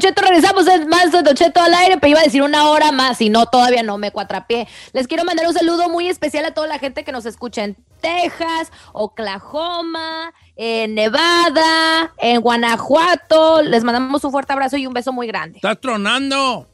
Cheto, 0.00 0.22
regresamos 0.22 0.66
es 0.66 0.86
más 0.86 1.10
Don 1.12 1.24
Cheto 1.34 1.60
al 1.62 1.72
aire, 1.74 1.96
pero 1.98 2.10
iba 2.10 2.20
a 2.20 2.24
decir 2.24 2.42
una 2.42 2.68
hora 2.68 2.90
más 2.92 3.20
y 3.20 3.28
no, 3.30 3.46
todavía 3.46 3.82
no 3.82 3.96
me 3.98 4.10
cuatrapié. 4.10 4.66
Les 4.92 5.06
quiero 5.06 5.24
mandar 5.24 5.46
un 5.46 5.54
saludo 5.54 5.88
muy 5.88 6.08
especial 6.08 6.44
a 6.44 6.52
toda 6.54 6.66
la 6.66 6.78
gente 6.78 7.04
que 7.04 7.12
nos 7.12 7.24
escucha 7.26 7.62
en 7.64 7.76
Texas, 8.00 8.72
Oklahoma, 8.92 10.32
en 10.56 10.94
Nevada, 10.94 12.12
en 12.18 12.40
Guanajuato. 12.40 13.62
Les 13.62 13.84
mandamos 13.84 14.24
un 14.24 14.32
fuerte 14.32 14.52
abrazo 14.52 14.76
y 14.76 14.86
un 14.86 14.92
beso 14.94 15.12
muy 15.12 15.26
grande. 15.26 15.56
¡Estás 15.58 15.80
tronando! 15.80 16.66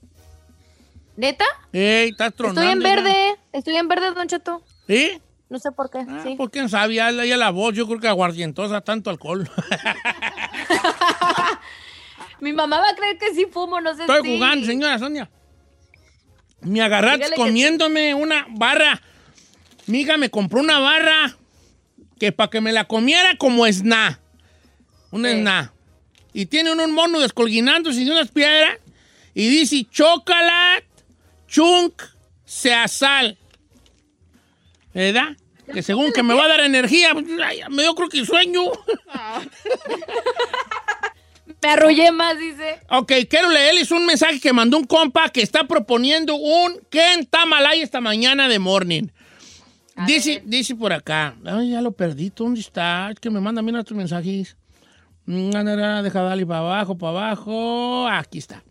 ¿Neta? 1.17 1.45
¡Ey, 1.73 2.11
estás 2.11 2.35
tronando! 2.35 2.61
Estoy 2.63 2.73
en 2.73 2.81
ya. 2.83 2.89
verde, 2.95 3.37
estoy 3.53 3.77
en 3.77 3.89
verde, 3.89 4.11
Don 4.13 4.27
Cheto. 4.29 4.63
¿Sí? 4.87 5.21
No 5.49 5.59
sé 5.61 5.71
por 5.71 5.89
qué, 5.91 5.99
Ah, 6.09 6.21
sí. 6.25 6.35
pues 6.37 6.51
quién 6.51 6.69
sabe, 6.69 6.95
ya, 6.95 7.11
ya 7.13 7.37
la 7.37 7.51
voz, 7.51 7.73
yo 7.73 7.87
creo 7.87 8.01
que 8.01 8.09
aguardientosa, 8.09 8.81
tanto 8.81 9.11
alcohol. 9.11 9.49
Mi 12.41 12.53
mamá 12.53 12.81
va 12.81 12.91
a 12.91 12.95
creer 12.95 13.19
que 13.19 13.35
sí 13.35 13.47
fumo, 13.51 13.81
no 13.81 13.95
sé 13.95 14.03
Estoy 14.03 14.23
si. 14.23 14.35
jugando, 14.35 14.67
señora 14.67 14.99
Sonia. 14.99 15.31
Me 16.61 16.81
agarraste 16.83 17.35
comiéndome 17.37 18.15
una 18.15 18.47
barra. 18.51 19.01
Miga 19.87 20.17
me 20.17 20.31
compró 20.31 20.61
una 20.61 20.79
barra 20.79 21.37
que 22.19 22.33
para 22.33 22.51
que 22.51 22.61
me 22.61 22.73
la 22.73 22.87
comiera 22.87 23.37
como 23.37 23.67
esna. 23.67 24.21
Una 25.11 25.31
Sí. 25.31 25.37
esna. 25.37 25.73
Y 26.33 26.47
tiene 26.47 26.73
un, 26.73 26.93
mono 26.93 27.21
descolguinándose 27.21 28.05
de 28.05 28.11
unas 28.11 28.31
piedras. 28.31 28.79
Y 29.33 29.49
dice 29.49 29.87
chocolate, 29.91 30.87
chunk, 31.47 32.03
seasal. 32.45 33.39
¿Verdad? 34.93 35.37
Que 35.73 35.83
según 35.83 36.13
que 36.13 36.23
me 36.23 36.35
va 36.35 36.45
a 36.45 36.49
dar 36.49 36.61
energía, 36.61 37.13
pues, 37.13 37.27
dio 37.27 37.95
creo 37.95 38.09
que 38.09 38.25
sueño. 38.25 38.63
Me 41.63 41.69
arrullé 41.69 42.13
más, 42.13 42.39
dice. 42.39 42.81
Ok, 42.91 43.13
quiero 43.29 43.51
leerles 43.51 43.91
un 43.91 44.07
mensaje 44.07 44.39
que 44.41 44.53
mandó 44.53 44.79
un 44.79 44.85
compa 44.85 45.31
que 45.31 45.43
está 45.43 45.67
proponiendo 45.67 46.37
un 46.37 46.81
Ken 46.91 47.27
Tamalay 47.27 47.81
esta 47.81 48.01
mañana 48.01 48.49
de 48.49 48.59
morning. 48.59 49.09
Dice, 50.07 50.43
dice 50.45 50.75
por 50.75 50.93
acá, 50.93 51.35
ay, 51.47 51.71
ya 51.71 51.81
lo 51.81 51.93
perdí, 51.93 52.31
¿dónde 52.35 52.61
está? 52.61 53.11
Es 53.11 53.19
que 53.19 53.31
me 53.31 53.41
manda 53.41 53.63
mira 53.63 53.83
tus 53.83 53.97
mensajes. 53.97 54.57
Mm, 55.25 55.51
Deja 56.03 56.23
darle 56.23 56.45
para 56.47 56.61
abajo, 56.61 56.99
para 56.99 57.11
abajo. 57.11 58.07
Aquí 58.07 58.39
está. 58.39 58.63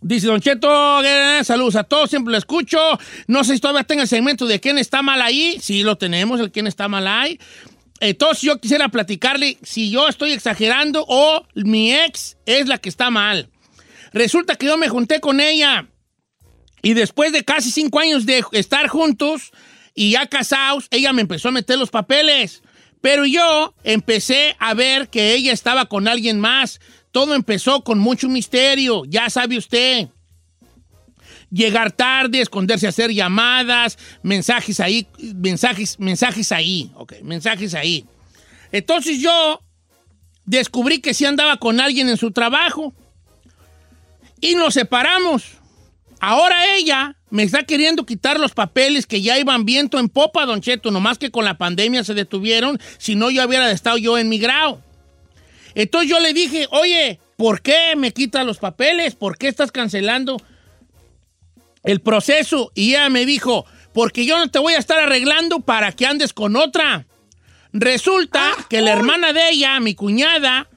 Dice 0.00 0.26
Don 0.26 0.40
Cheto, 0.40 1.02
eh, 1.04 1.42
saludos 1.42 1.76
a 1.76 1.84
todos, 1.84 2.10
siempre 2.10 2.32
lo 2.32 2.38
escucho. 2.38 2.78
No 3.26 3.44
sé 3.44 3.54
si 3.54 3.60
todavía 3.60 3.84
tenga 3.84 4.02
el 4.02 4.08
segmento 4.08 4.46
de 4.46 4.60
quién 4.60 4.78
está 4.78 5.02
mal 5.02 5.22
ahí. 5.22 5.58
Sí, 5.60 5.82
lo 5.82 5.96
tenemos, 5.96 6.40
el 6.40 6.50
quién 6.52 6.66
está 6.66 6.88
mal 6.88 7.06
ahí. 7.06 7.40
Entonces 8.00 8.42
yo 8.42 8.60
quisiera 8.60 8.88
platicarle 8.88 9.58
si 9.62 9.90
yo 9.90 10.08
estoy 10.08 10.32
exagerando 10.32 11.04
o 11.08 11.46
mi 11.54 11.94
ex 11.94 12.36
es 12.46 12.66
la 12.68 12.78
que 12.78 12.88
está 12.88 13.10
mal. 13.10 13.48
Resulta 14.12 14.56
que 14.56 14.66
yo 14.66 14.76
me 14.76 14.88
junté 14.88 15.20
con 15.20 15.40
ella 15.40 15.88
y 16.82 16.94
después 16.94 17.32
de 17.32 17.44
casi 17.44 17.70
cinco 17.70 17.98
años 17.98 18.26
de 18.26 18.44
estar 18.52 18.86
juntos 18.88 19.50
y 19.94 20.12
ya 20.12 20.26
casados, 20.26 20.86
ella 20.90 21.12
me 21.12 21.22
empezó 21.22 21.48
a 21.48 21.52
meter 21.52 21.78
los 21.78 21.90
papeles. 21.90 22.62
Pero 23.00 23.24
yo 23.24 23.74
empecé 23.82 24.56
a 24.58 24.74
ver 24.74 25.08
que 25.08 25.34
ella 25.34 25.52
estaba 25.52 25.86
con 25.86 26.06
alguien 26.06 26.38
más. 26.38 26.80
Todo 27.12 27.34
empezó 27.34 27.82
con 27.82 27.98
mucho 27.98 28.28
misterio, 28.28 29.04
ya 29.06 29.30
sabe 29.30 29.56
usted. 29.58 30.08
Llegar 31.50 31.92
tarde, 31.92 32.40
esconderse 32.40 32.86
a 32.86 32.88
hacer 32.88 33.12
llamadas, 33.12 33.98
mensajes 34.22 34.80
ahí, 34.80 35.06
mensajes, 35.36 35.98
mensajes 35.98 36.50
ahí, 36.52 36.90
ok, 36.96 37.14
mensajes 37.22 37.74
ahí. 37.74 38.04
Entonces 38.72 39.20
yo 39.20 39.60
descubrí 40.44 41.00
que 41.00 41.14
sí 41.14 41.24
andaba 41.24 41.56
con 41.58 41.80
alguien 41.80 42.08
en 42.08 42.16
su 42.16 42.30
trabajo 42.30 42.94
y 44.40 44.54
nos 44.54 44.74
separamos. 44.74 45.44
Ahora 46.20 46.74
ella 46.76 47.16
me 47.30 47.42
está 47.42 47.64
queriendo 47.64 48.06
quitar 48.06 48.40
los 48.40 48.52
papeles 48.52 49.06
que 49.06 49.20
ya 49.20 49.38
iban 49.38 49.64
viento 49.64 49.98
en 49.98 50.08
popa, 50.08 50.46
Don 50.46 50.60
Cheto, 50.60 50.90
nomás 50.90 51.18
que 51.18 51.30
con 51.30 51.44
la 51.44 51.58
pandemia 51.58 52.04
se 52.04 52.14
detuvieron, 52.14 52.80
si 52.98 53.14
no 53.14 53.30
yo 53.30 53.46
hubiera 53.46 53.70
estado 53.70 53.98
yo 53.98 54.16
emigrado. 54.16 54.80
Entonces 55.74 56.08
yo 56.08 56.20
le 56.20 56.32
dije, 56.32 56.66
oye, 56.70 57.20
¿por 57.36 57.60
qué 57.60 57.94
me 57.96 58.12
quitas 58.12 58.46
los 58.46 58.58
papeles? 58.58 59.14
¿Por 59.14 59.36
qué 59.36 59.48
estás 59.48 59.70
cancelando 59.70 60.38
el 61.86 62.00
proceso? 62.00 62.70
Y 62.74 62.90
ella 62.90 63.08
me 63.08 63.24
dijo, 63.24 63.64
porque 63.94 64.26
yo 64.26 64.38
no 64.38 64.50
te 64.50 64.58
voy 64.58 64.74
a 64.74 64.78
estar 64.78 64.98
arreglando 64.98 65.60
para 65.60 65.92
que 65.92 66.06
andes 66.06 66.34
con 66.34 66.56
otra. 66.56 67.06
Resulta 67.72 68.52
que 68.68 68.82
la 68.82 68.92
hermana 68.92 69.32
de 69.32 69.50
ella, 69.50 69.80
mi 69.80 69.94
cuñada, 69.94 70.68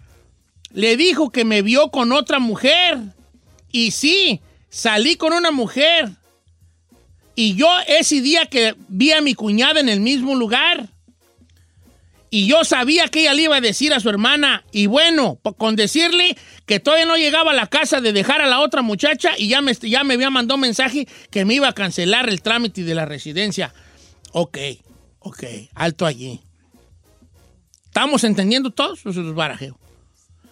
le 0.72 0.98
dijo 0.98 1.32
que 1.32 1.46
me 1.46 1.62
vio 1.62 1.92
con 1.92 2.12
otra 2.12 2.40
mujer. 2.40 2.98
Y 3.72 3.92
sí, 3.92 4.42
salí 4.70 5.16
con 5.16 5.34
una 5.34 5.52
mujer. 5.52 6.10
Y 7.36 7.56
yo 7.56 7.70
ese 7.88 8.22
día 8.22 8.46
que 8.46 8.76
vi 8.88 9.12
a 9.12 9.22
mi 9.22 9.34
cuñada 9.34 9.80
en 9.80 9.90
el 9.90 10.00
mismo 10.00 10.36
lugar. 10.36 10.90
Y 12.32 12.48
yo 12.48 12.64
sabía 12.64 13.08
que 13.08 13.22
ella 13.22 13.34
le 13.34 13.44
iba 13.44 13.56
a 13.56 13.62
decir 13.62 13.94
a 13.94 14.00
su 14.00 14.10
hermana. 14.10 14.64
Y 14.72 14.86
bueno, 14.86 15.40
con 15.58 15.76
decirle 15.76 16.38
que 16.66 16.80
todavía 16.80 17.06
no 17.06 17.18
llegaba 17.18 17.52
a 17.52 17.56
la 17.56 17.68
casa 17.68 18.02
de 18.02 18.14
dejar 18.14 18.42
a 18.42 18.48
la 18.48 18.60
otra 18.60 18.82
muchacha 18.82 19.32
y 19.38 19.48
ya 19.50 19.62
me, 19.62 19.74
ya 19.74 20.04
me 20.04 20.14
había 20.14 20.30
mandado 20.30 20.58
mensaje 20.58 21.08
que 21.32 21.46
me 21.46 21.56
iba 21.56 21.68
a 21.68 21.74
cancelar 21.74 22.30
el 22.30 22.42
trámite 22.42 22.84
de 22.84 22.96
la 22.96 23.06
residencia. 23.06 23.74
Ok, 24.32 24.58
ok, 25.20 25.44
alto 25.74 26.06
allí. 26.06 26.42
¿Estamos 27.86 28.24
entendiendo 28.24 28.70
todos? 28.70 29.00
Eso 29.00 29.22
es 29.22 29.34
barajeo. 29.34 29.80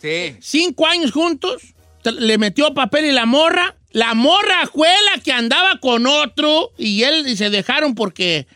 Sí. 0.02 0.36
Cinco 0.42 0.88
años 0.88 1.12
juntos, 1.12 1.76
le 2.04 2.38
metió 2.40 2.74
papel 2.74 3.06
y 3.06 3.12
la 3.12 3.26
morra. 3.26 3.76
La 3.92 4.16
morra 4.16 4.68
fue 4.72 4.90
la 5.14 5.22
que 5.22 5.32
andaba 5.32 5.80
con 5.80 6.08
otro 6.08 6.72
y 6.78 7.04
él 7.04 7.28
y 7.28 7.38
se 7.38 7.50
dejaron 7.50 7.96
porque 7.96 8.48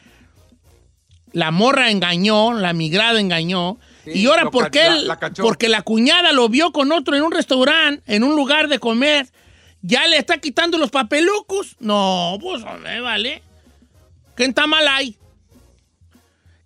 la 1.33 1.51
morra 1.51 1.89
engañó, 1.91 2.53
la 2.53 2.73
migrada 2.73 3.19
engañó. 3.19 3.77
Sí, 4.03 4.11
y 4.15 4.25
ahora 4.25 4.43
la- 4.51 4.89
la 5.01 5.19
cachó. 5.19 5.43
porque 5.43 5.69
la 5.69 5.81
cuñada 5.83 6.31
lo 6.31 6.49
vio 6.49 6.71
con 6.71 6.91
otro 6.91 7.15
en 7.15 7.21
un 7.23 7.31
restaurante, 7.31 8.01
en 8.13 8.23
un 8.23 8.35
lugar 8.35 8.67
de 8.67 8.79
comer, 8.79 9.27
ya 9.81 10.07
le 10.07 10.17
está 10.17 10.39
quitando 10.39 10.77
los 10.77 10.89
papelucos. 10.91 11.75
No, 11.79 12.37
pues 12.41 12.63
hombre, 12.63 12.99
vale. 13.01 13.43
¿Quién 14.35 14.49
está 14.49 14.65
mal 14.65 14.87
ahí? 14.87 15.17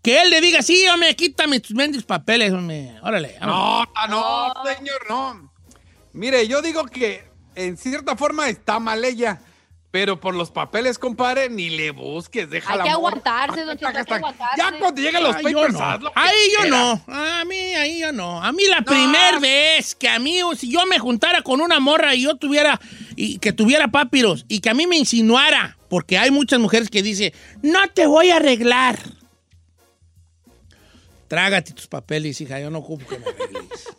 Que 0.01 0.21
él 0.21 0.29
le 0.29 0.39
diga, 0.39 0.61
sí, 0.61 0.87
hombre, 0.87 1.15
quítame 1.15 1.59
tus 1.59 1.75
mendigos 1.75 2.05
papeles, 2.05 2.53
hombre. 2.53 2.91
Órale. 3.01 3.35
vámonos. 3.39 3.87
No, 4.07 4.53
no, 4.53 4.53
señor, 4.75 4.99
no. 5.09 5.51
Mire, 6.13 6.47
yo 6.47 6.61
digo 6.61 6.85
que 6.85 7.23
en 7.55 7.75
cierta 7.75 8.15
forma 8.15 8.47
está 8.47 8.79
mal 8.79 9.03
ella, 9.03 9.41
pero 9.95 10.19
por 10.19 10.35
los 10.35 10.51
papeles, 10.51 10.99
compadre, 10.99 11.49
ni 11.49 11.69
le 11.69 11.91
busques, 11.91 12.49
deja 12.49 12.73
Hay 12.73 12.81
que 12.81 12.89
aguantarse, 12.89 13.61
don 13.61 13.77
Cheto, 13.77 13.97
hay 13.97 14.03
que 14.03 14.13
aguantarse. 14.15 14.57
Ya 14.57 14.77
cuando 14.77 15.01
lleguen 15.01 15.23
los 15.23 15.37
Ay, 15.37 15.43
yo 15.53 15.53
papers, 15.53 15.73
no. 15.73 16.11
Ahí 16.15 16.35
yo 16.59 16.69
no. 16.69 17.05
A 17.07 17.45
mí, 17.45 17.55
ahí 17.55 17.99
yo 18.01 18.11
no. 18.11 18.43
A 18.43 18.51
mí 18.51 18.63
la 18.67 18.81
primera 18.81 19.39
vez 19.39 19.95
que 19.95 20.09
a 20.09 20.19
mí, 20.19 20.41
si 20.57 20.69
yo 20.69 20.85
me 20.85 20.99
juntara 20.99 21.43
con 21.43 21.61
una 21.61 21.79
morra 21.79 22.13
y 22.13 22.23
yo 22.23 22.35
tuviera, 22.35 22.77
y 23.15 23.39
que 23.39 23.53
tuviera 23.53 23.87
papiros, 23.87 24.43
y 24.49 24.59
que 24.59 24.69
a 24.69 24.73
mí 24.73 24.85
me 24.85 24.97
insinuara, 24.97 25.77
Porque 25.87 26.17
hay 26.17 26.29
muchas 26.29 26.59
mujeres 26.59 26.89
que 26.89 27.01
dicen, 27.01 27.31
no 27.61 27.79
te 27.87 28.05
voy 28.05 28.31
a 28.31 28.35
arreglar. 28.35 28.99
Trágate 31.29 31.71
tus 31.71 31.87
papeles, 31.87 32.41
hija, 32.41 32.59
yo 32.59 32.69
no 32.69 32.79
ocupo 32.79 33.07
que 33.07 33.17
me 33.17 33.27
arregles. 33.27 33.95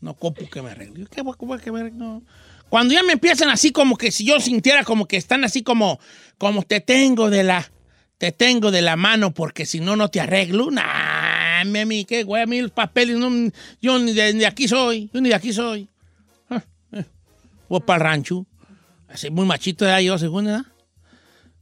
No 0.00 0.12
ocupo 0.12 0.48
que 0.48 0.62
me 0.62 0.70
arregles. 0.70 1.10
¿Qué 1.10 1.20
ocupo 1.20 1.58
que 1.58 1.70
me 1.70 1.80
arregles? 1.80 2.00
No. 2.00 2.22
Cuando 2.68 2.94
ya 2.94 3.02
me 3.02 3.12
empiezan 3.12 3.48
así 3.48 3.70
como 3.70 3.96
que 3.96 4.10
si 4.10 4.24
yo 4.24 4.40
sintiera 4.40 4.84
como 4.84 5.06
que 5.06 5.16
están 5.16 5.44
así 5.44 5.62
como, 5.62 6.00
como 6.38 6.62
te 6.62 6.80
tengo 6.80 7.30
de 7.30 7.44
la, 7.44 7.70
te 8.18 8.32
tengo 8.32 8.70
de 8.70 8.82
la 8.82 8.96
mano 8.96 9.32
porque 9.32 9.66
si 9.66 9.80
no, 9.80 9.96
no 9.96 10.08
te 10.08 10.20
arreglo. 10.20 10.70
Nah, 10.70 11.64
mami, 11.64 12.04
qué 12.04 12.24
güey, 12.24 12.42
a 12.42 12.46
mí 12.46 12.60
los 12.60 12.72
papeles, 12.72 13.16
no, 13.16 13.30
yo 13.80 13.98
ni 13.98 14.12
de, 14.12 14.32
ni 14.32 14.40
de 14.40 14.46
aquí 14.46 14.66
soy, 14.68 15.10
yo 15.12 15.20
ni 15.20 15.28
de 15.28 15.34
aquí 15.34 15.52
soy. 15.52 15.88
Ah, 16.50 16.62
eh. 16.92 17.04
Voy 17.68 17.80
para 17.80 17.96
el 17.96 18.02
rancho. 18.02 18.46
Así 19.08 19.30
muy 19.30 19.46
machito 19.46 19.84
de 19.84 19.92
ahí, 19.92 20.06
yo 20.06 20.18
según, 20.18 20.46
¿verdad? 20.46 20.66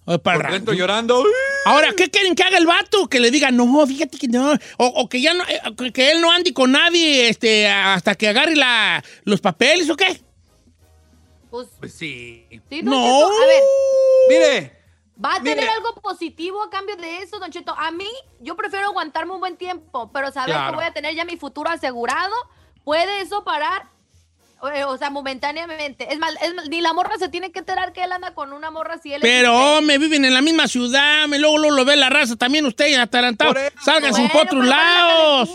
Voy 0.06 0.19
para 0.19 0.37
el 0.37 0.43
rancho. 0.45 0.73
llorando. 0.73 1.23
Ahora, 1.67 1.93
¿qué 1.97 2.11
quieren 2.11 2.35
que 2.35 2.43
haga 2.43 2.59
el 2.59 2.67
vato? 2.67 3.09
Que 3.09 3.21
le 3.21 3.31
diga, 3.31 3.51
no, 3.51 3.87
fíjate 3.87 4.19
que 4.19 4.29
no. 4.29 4.53
O, 4.79 4.87
o 4.87 5.09
que 5.09 5.21
ya 5.21 5.35
no, 5.35 5.45
eh, 5.45 5.93
que 5.93 6.11
él 6.11 6.21
no 6.21 6.31
ande 6.31 6.53
con 6.53 6.73
nadie 6.73 7.29
este, 7.29 7.69
hasta 7.69 8.15
que 8.15 8.29
agarre 8.29 8.56
la, 8.56 9.03
los 9.25 9.41
papeles 9.41 9.89
o 9.91 9.97
qué. 9.97 10.21
Pues, 11.55 11.69
Pues 11.79 11.93
sí. 11.95 12.47
sí, 12.69 12.83
Don 12.83 12.91
No. 12.91 13.05
Cheto, 13.06 13.27
a 13.43 13.47
ver, 13.47 13.62
Mire, 14.29 14.83
¿va 15.25 15.35
a 15.35 15.37
tener 15.37 15.59
Mire. 15.59 15.69
algo 15.69 15.95
positivo 16.01 16.61
a 16.61 16.69
cambio 16.69 16.97
de 16.97 17.19
eso, 17.19 17.39
Don 17.39 17.53
Cheto? 17.53 17.73
A 17.79 17.93
mí, 17.93 18.09
yo 18.41 18.56
prefiero 18.56 18.87
aguantarme 18.87 19.35
un 19.35 19.39
buen 19.41 19.56
tiempo, 19.56 20.11
pero 20.12 20.33
saber 20.33 20.56
Claro. 20.56 20.71
que 20.73 20.77
voy 20.79 20.85
a 20.87 20.93
tener 20.93 21.15
ya 21.15 21.25
mi 21.25 21.37
futuro 21.37 21.71
asegurado, 21.71 22.35
¿puede 22.83 23.21
eso 23.21 23.45
parar? 23.45 23.87
Eh, 24.75 24.83
O 24.85 24.97
sea, 24.97 25.11
momentáneamente. 25.11 26.11
Es 26.12 26.19
más, 26.19 26.35
es 26.43 26.55
más, 26.55 26.69
ni 26.71 26.81
la 26.81 26.93
morra 26.95 27.19
se 27.19 27.29
tiene 27.29 27.53
que 27.53 27.59
enterar 27.61 27.93
que 27.93 28.03
él 28.03 28.11
anda 28.11 28.35
con 28.35 28.53
una 28.53 28.71
morra 28.73 28.99
si 28.99 29.12
él 29.12 29.23
es 29.23 29.29
Pero 29.31 29.81
me 29.83 29.99
viven 29.99 30.25
en 30.25 30.33
la 30.35 30.41
misma 30.43 30.67
ciudad, 30.67 31.29
me 31.29 31.39
luego, 31.39 31.59
luego 31.59 31.77
lo 31.77 31.85
ve 31.85 31.95
la 31.97 32.09
raza, 32.09 32.35
también 32.35 32.65
usted 32.67 32.97
atarantado. 32.99 33.53
Sálganse 33.85 34.23
Bueno, 34.23 34.33
por 34.33 34.43
otros 34.47 34.65
pero 34.65 34.65
¿cuál 34.65 34.65
es 34.65 34.69
la 34.69 34.77
lados. 34.77 35.51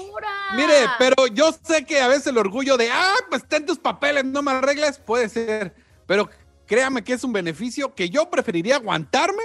mire, 0.56 0.76
pero 1.00 1.28
yo 1.28 1.52
sé 1.64 1.86
que 1.86 2.00
a 2.00 2.08
veces 2.08 2.28
el 2.28 2.38
orgullo 2.38 2.78
de, 2.78 2.90
ah, 2.92 3.16
pues 3.30 3.44
ten 3.48 3.66
tus 3.66 3.80
papeles, 3.80 4.24
no 4.26 4.42
me 4.44 4.52
arregles, 4.52 5.00
puede 5.00 5.28
ser. 5.28 5.74
Pero 6.10 6.28
créame 6.66 7.04
que 7.04 7.14
es 7.14 7.24
un 7.24 7.32
beneficio 7.32 7.94
que 7.94 8.10
yo 8.10 8.32
preferiría 8.32 8.78
aguantarme 8.78 9.44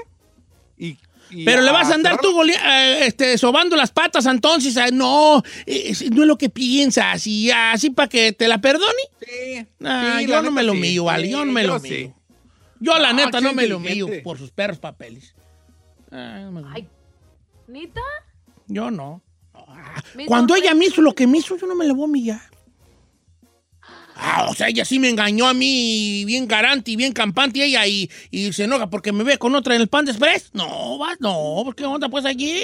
y. 0.78 0.96
Pero 1.44 1.61
le 1.62 1.70
vas 1.72 1.90
a 1.90 1.94
andar 1.94 2.19
tú 2.20 2.32
golea- 2.32 2.62
eh, 3.02 3.06
este, 3.06 3.37
sobando 3.38 3.76
las 3.76 3.90
patas 3.90 4.25
entonces. 4.25 4.75
ah, 4.78 4.87
no, 4.93 5.43
eh, 5.66 5.93
no 6.11 6.22
es 6.22 6.28
lo 6.28 6.38
que 6.38 6.49
piensas. 6.49 7.26
Y 7.26 7.50
así 7.50 7.90
para 7.90 8.08
que 8.08 8.32
te 8.32 8.49
la 8.49 8.58
perdone. 8.62 9.02
Sí. 9.20 9.66
Ah, 9.84 10.16
sí, 10.20 10.26
yo 10.26 10.40
no 10.43 10.50
me 10.50 10.62
neta 10.62 10.62
lo 10.62 10.72
sí. 10.72 10.78
humillo, 10.78 11.05
vale. 11.05 11.25
Sí, 11.26 11.31
Yo 11.32 11.44
no 11.44 11.52
me 11.52 11.64
lo 11.64 11.78
sí. 11.81 11.88
humillo. 11.88 12.14
Yo, 12.81 12.99
la 12.99 13.12
No, 13.12 13.25
neta, 13.25 13.40
no 13.43 13.52
me 13.52 13.67
lo 13.67 13.76
inteligente. 13.78 14.20
por 14.22 14.38
sus 14.38 14.50
perros 14.50 14.78
papeles. 14.78 15.34
Ah, 16.10 16.49
no 16.50 16.60
lo- 16.60 16.69
Ay, 16.69 16.88
¿Nita? 17.69 18.00
Yo 18.69 18.90
no. 18.90 19.20
Cuando 20.26 20.55
ella 20.56 20.75
me 20.75 20.87
hizo 20.87 21.02
lo 21.02 21.14
que 21.14 21.26
me 21.26 21.38
hizo, 21.38 21.56
yo 21.58 21.67
no 21.67 21.75
me 21.75 21.87
la 21.87 21.93
voy 21.93 22.02
a 22.02 22.06
humillar. 22.06 22.40
Ah, 24.16 24.46
o 24.49 24.55
sea, 24.55 24.69
ella 24.69 24.84
sí 24.84 24.99
me 24.99 25.08
engañó 25.08 25.46
a 25.46 25.55
mí, 25.55 26.25
bien 26.25 26.46
garante 26.46 26.93
y 26.93 26.96
bien 26.96 27.12
campante 27.12 27.64
ella, 27.64 27.87
y, 27.87 28.08
y 28.31 28.52
se 28.52 28.64
enoja 28.64 28.88
porque 28.88 29.12
me 29.12 29.25
ve 29.25 29.38
con 29.38 29.55
otra 29.55 29.75
en 29.75 29.81
el 29.81 29.88
pan 29.88 30.05
de 30.05 30.12
express. 30.12 30.50
No, 30.52 30.99
va, 30.99 31.16
no, 31.19 31.62
¿por 31.64 31.75
qué 31.75 31.84
onda 31.84 32.08
pues 32.08 32.25
allí? 32.25 32.62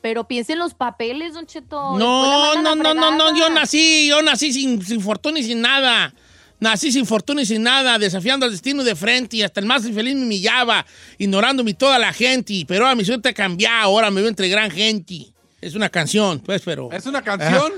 Pero 0.00 0.26
piense 0.26 0.54
en 0.54 0.58
los 0.58 0.74
papeles, 0.74 1.34
Don 1.34 1.46
Cheto. 1.46 1.96
No, 1.96 2.56
no, 2.60 2.74
no, 2.74 2.94
no, 2.94 3.16
no, 3.16 3.36
yo 3.36 3.48
nací, 3.50 4.08
yo 4.08 4.20
nací 4.22 4.52
sin, 4.52 4.84
sin 4.84 5.00
fortuna 5.00 5.38
y 5.38 5.44
sin 5.44 5.60
nada. 5.60 6.12
Nací 6.58 6.92
sin 6.92 7.06
fortuna 7.06 7.42
y 7.42 7.46
sin 7.46 7.64
nada, 7.64 7.98
desafiando 7.98 8.46
al 8.46 8.52
destino 8.52 8.84
de 8.84 8.94
frente 8.94 9.36
y 9.36 9.42
hasta 9.42 9.58
el 9.58 9.66
más 9.66 9.84
infeliz 9.84 10.14
me 10.14 10.22
humillaba, 10.22 10.86
ignorándome 11.18 11.74
toda 11.74 11.98
la 11.98 12.12
gente. 12.12 12.64
Pero 12.68 12.84
ahora 12.84 12.94
mi 12.94 13.04
suerte 13.04 13.30
ha 13.30 13.32
cambiado, 13.32 13.82
ahora 13.82 14.12
me 14.12 14.20
veo 14.20 14.28
entre 14.28 14.48
gran 14.48 14.70
gente. 14.70 15.31
Es 15.62 15.74
una 15.74 15.88
canción, 15.88 16.40
pues, 16.40 16.60
pero... 16.62 16.90
¿Es 16.92 17.06
una 17.06 17.22
canción? 17.22 17.72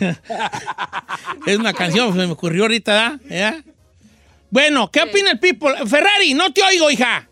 Es 1.46 1.56
una 1.58 1.72
canción, 1.72 2.12
se 2.12 2.18
me 2.26 2.32
ocurrió 2.32 2.62
ahorita, 2.64 2.92
¿verdad? 2.92 3.20
¿Ya? 3.28 3.64
Bueno, 4.50 4.90
¿qué 4.90 5.02
opina 5.02 5.30
el 5.30 5.38
people? 5.38 5.72
Ferrari, 5.86 6.34
no 6.34 6.52
te 6.52 6.62
oigo, 6.62 6.90
hija. 6.90 7.28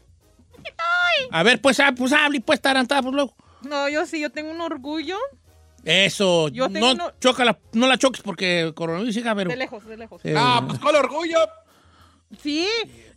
A 1.31 1.43
ver, 1.43 1.61
pues, 1.61 1.81
ah, 1.81 1.93
pues 1.97 2.13
hable, 2.13 2.41
pues, 2.41 2.61
tarantada, 2.61 3.03
pues 3.03 3.15
luego. 3.15 3.35
No, 3.63 3.89
yo 3.89 4.05
sí, 4.07 4.21
yo 4.21 4.31
tengo 4.31 4.51
un 4.51 4.61
orgullo. 4.61 5.17
Eso, 5.85 6.49
Yo 6.49 6.69
no, 6.69 6.73
tengo 6.73 6.93
uno- 6.93 7.13
chócala, 7.21 7.59
no 7.73 7.87
la 7.87 7.99
choques 7.99 8.23
porque 8.23 8.73
coronavirus, 8.75 9.17
hija, 9.19 9.35
pero... 9.35 9.51
De 9.51 9.57
lejos, 9.57 9.85
de 9.87 9.97
lejos. 9.97 10.21
eh, 10.25 10.35
Ah, 10.37 10.63
pues 10.67 10.79
con 10.79 10.95
orgullo. 10.97 11.39
Sí, 12.43 12.67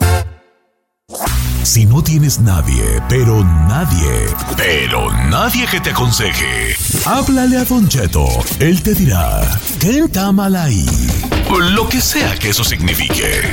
Si 1.62 1.86
no 1.86 2.02
tienes 2.02 2.40
nadie, 2.40 2.84
pero 3.08 3.42
nadie, 3.44 4.26
pero 4.56 5.10
nadie 5.30 5.66
que 5.70 5.80
te 5.80 5.90
aconseje, 5.90 6.74
háblale 7.06 7.56
a 7.56 7.64
Don 7.64 7.88
Cheto. 7.88 8.26
Él 8.60 8.82
te 8.82 8.94
dirá, 8.94 9.40
¿qué 9.80 10.00
está 10.00 10.32
mal 10.32 10.54
ahí? 10.56 10.84
Lo 11.74 11.88
que 11.88 12.00
sea 12.00 12.34
que 12.36 12.50
eso 12.50 12.64
signifique. 12.64 13.52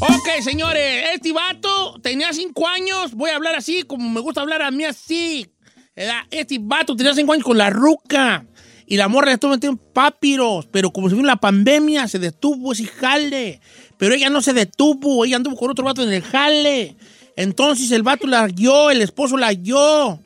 Ok, 0.00 0.28
señores, 0.42 1.10
este 1.14 1.32
vato 1.32 2.00
tenía 2.02 2.32
cinco 2.32 2.66
años. 2.68 3.14
Voy 3.14 3.30
a 3.30 3.36
hablar 3.36 3.54
así, 3.54 3.84
como 3.84 4.08
me 4.10 4.20
gusta 4.20 4.40
hablar 4.40 4.62
a 4.62 4.70
mí 4.70 4.84
así. 4.84 5.50
Este 6.30 6.58
vato 6.60 6.96
tenía 6.96 7.14
cinco 7.14 7.32
años 7.32 7.44
con 7.44 7.56
la 7.58 7.70
ruca. 7.70 8.44
Y 8.86 8.96
la 8.96 9.08
morra 9.08 9.32
estuvo 9.32 9.52
metida 9.52 9.70
en 9.70 9.78
papiros. 9.78 10.66
Pero 10.70 10.92
como 10.92 11.08
se 11.08 11.14
vino 11.14 11.26
la 11.26 11.36
pandemia, 11.36 12.08
se 12.08 12.18
detuvo 12.18 12.72
ese 12.72 12.86
jale. 12.86 13.60
Pero 13.98 14.14
ella 14.14 14.30
no 14.30 14.42
se 14.42 14.52
detuvo. 14.52 15.24
Ella 15.24 15.36
anduvo 15.36 15.56
con 15.56 15.70
otro 15.70 15.84
vato 15.84 16.02
en 16.02 16.12
el 16.12 16.22
jale. 16.22 16.96
Entonces 17.36 17.90
el 17.92 18.02
vato 18.02 18.26
la 18.26 18.46
guió, 18.48 18.90
el 18.90 19.00
esposo 19.02 19.36
la 19.36 19.52
guió. 19.54 20.20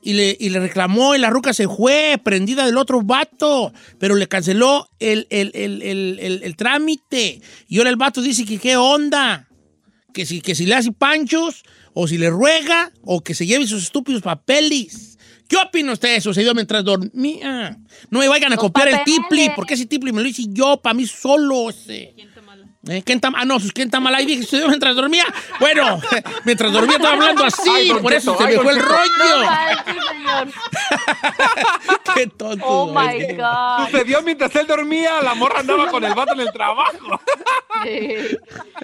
Y 0.00 0.14
le, 0.14 0.36
y 0.38 0.48
le 0.50 0.60
reclamó 0.60 1.14
y 1.16 1.18
la 1.18 1.28
ruca 1.28 1.52
se 1.52 1.66
fue, 1.68 2.20
prendida 2.22 2.64
del 2.64 2.78
otro 2.78 3.02
vato, 3.02 3.72
pero 3.98 4.14
le 4.14 4.28
canceló 4.28 4.88
el, 5.00 5.26
el- 5.28 5.50
el- 5.54 5.82
el- 5.82 6.18
el- 6.20 6.42
el 6.44 6.56
trámite. 6.56 7.40
Y 7.68 7.78
ahora 7.78 7.90
el 7.90 7.96
vato 7.96 8.22
dice 8.22 8.44
que 8.44 8.58
qué 8.58 8.76
onda, 8.76 9.48
que 10.14 10.24
si, 10.24 10.40
que 10.40 10.54
si 10.54 10.66
le 10.66 10.76
hace 10.76 10.92
panchos 10.92 11.64
o 11.94 12.06
si 12.06 12.16
le 12.16 12.30
ruega, 12.30 12.92
o 13.02 13.22
que 13.22 13.34
se 13.34 13.44
lleve 13.44 13.66
sus 13.66 13.82
estúpidos 13.82 14.22
papeles. 14.22 15.17
¿Qué 15.48 15.56
opina 15.56 15.92
usted 15.92 16.10
de 16.10 16.16
dio 16.42 16.54
mientras 16.54 16.84
dormía. 16.84 17.78
No 18.10 18.18
me 18.18 18.28
vayan 18.28 18.52
a 18.52 18.56
copiar 18.56 18.88
el 18.88 19.02
tipli, 19.02 19.50
porque 19.56 19.74
ese 19.74 19.86
tipli 19.86 20.12
me 20.12 20.20
lo 20.20 20.28
hice 20.28 20.44
yo, 20.50 20.76
para 20.76 20.92
mí 20.92 21.06
solo. 21.06 21.70
Ese. 21.70 22.14
Eh, 22.86 23.02
¿quién 23.04 23.16
está- 23.16 23.32
ah, 23.34 23.44
no, 23.44 23.58
sus 23.58 23.72
¿quién 23.72 23.88
está 23.88 23.98
mal 23.98 24.14
ahí? 24.14 24.24
Dije, 24.24 24.56
dio 24.56 24.68
mientras 24.68 24.94
dormía. 24.94 25.24
Bueno, 25.58 26.00
mientras 26.44 26.72
dormía 26.72 26.96
estaba 26.96 27.14
hablando 27.14 27.44
así, 27.44 27.68
Ay, 27.68 27.90
por 28.00 28.12
eso 28.12 28.36
se 28.38 28.44
ay, 28.44 28.56
me 28.56 28.62
fue 28.62 28.72
el. 28.72 28.78
No 28.78 28.84
rollo. 28.84 29.50
Qué 32.14 32.26
tonto. 32.28 32.64
Oh 32.66 32.86
my 32.86 33.34
God. 33.34 33.86
Sucedió 33.86 34.22
mientras 34.22 34.54
él 34.56 34.66
dormía, 34.66 35.20
la 35.22 35.34
morra 35.34 35.60
andaba 35.60 35.88
con 35.88 36.04
el 36.04 36.14
vato 36.14 36.32
en 36.34 36.40
el 36.40 36.52
trabajo. 36.52 37.20
Sí. 37.84 38.36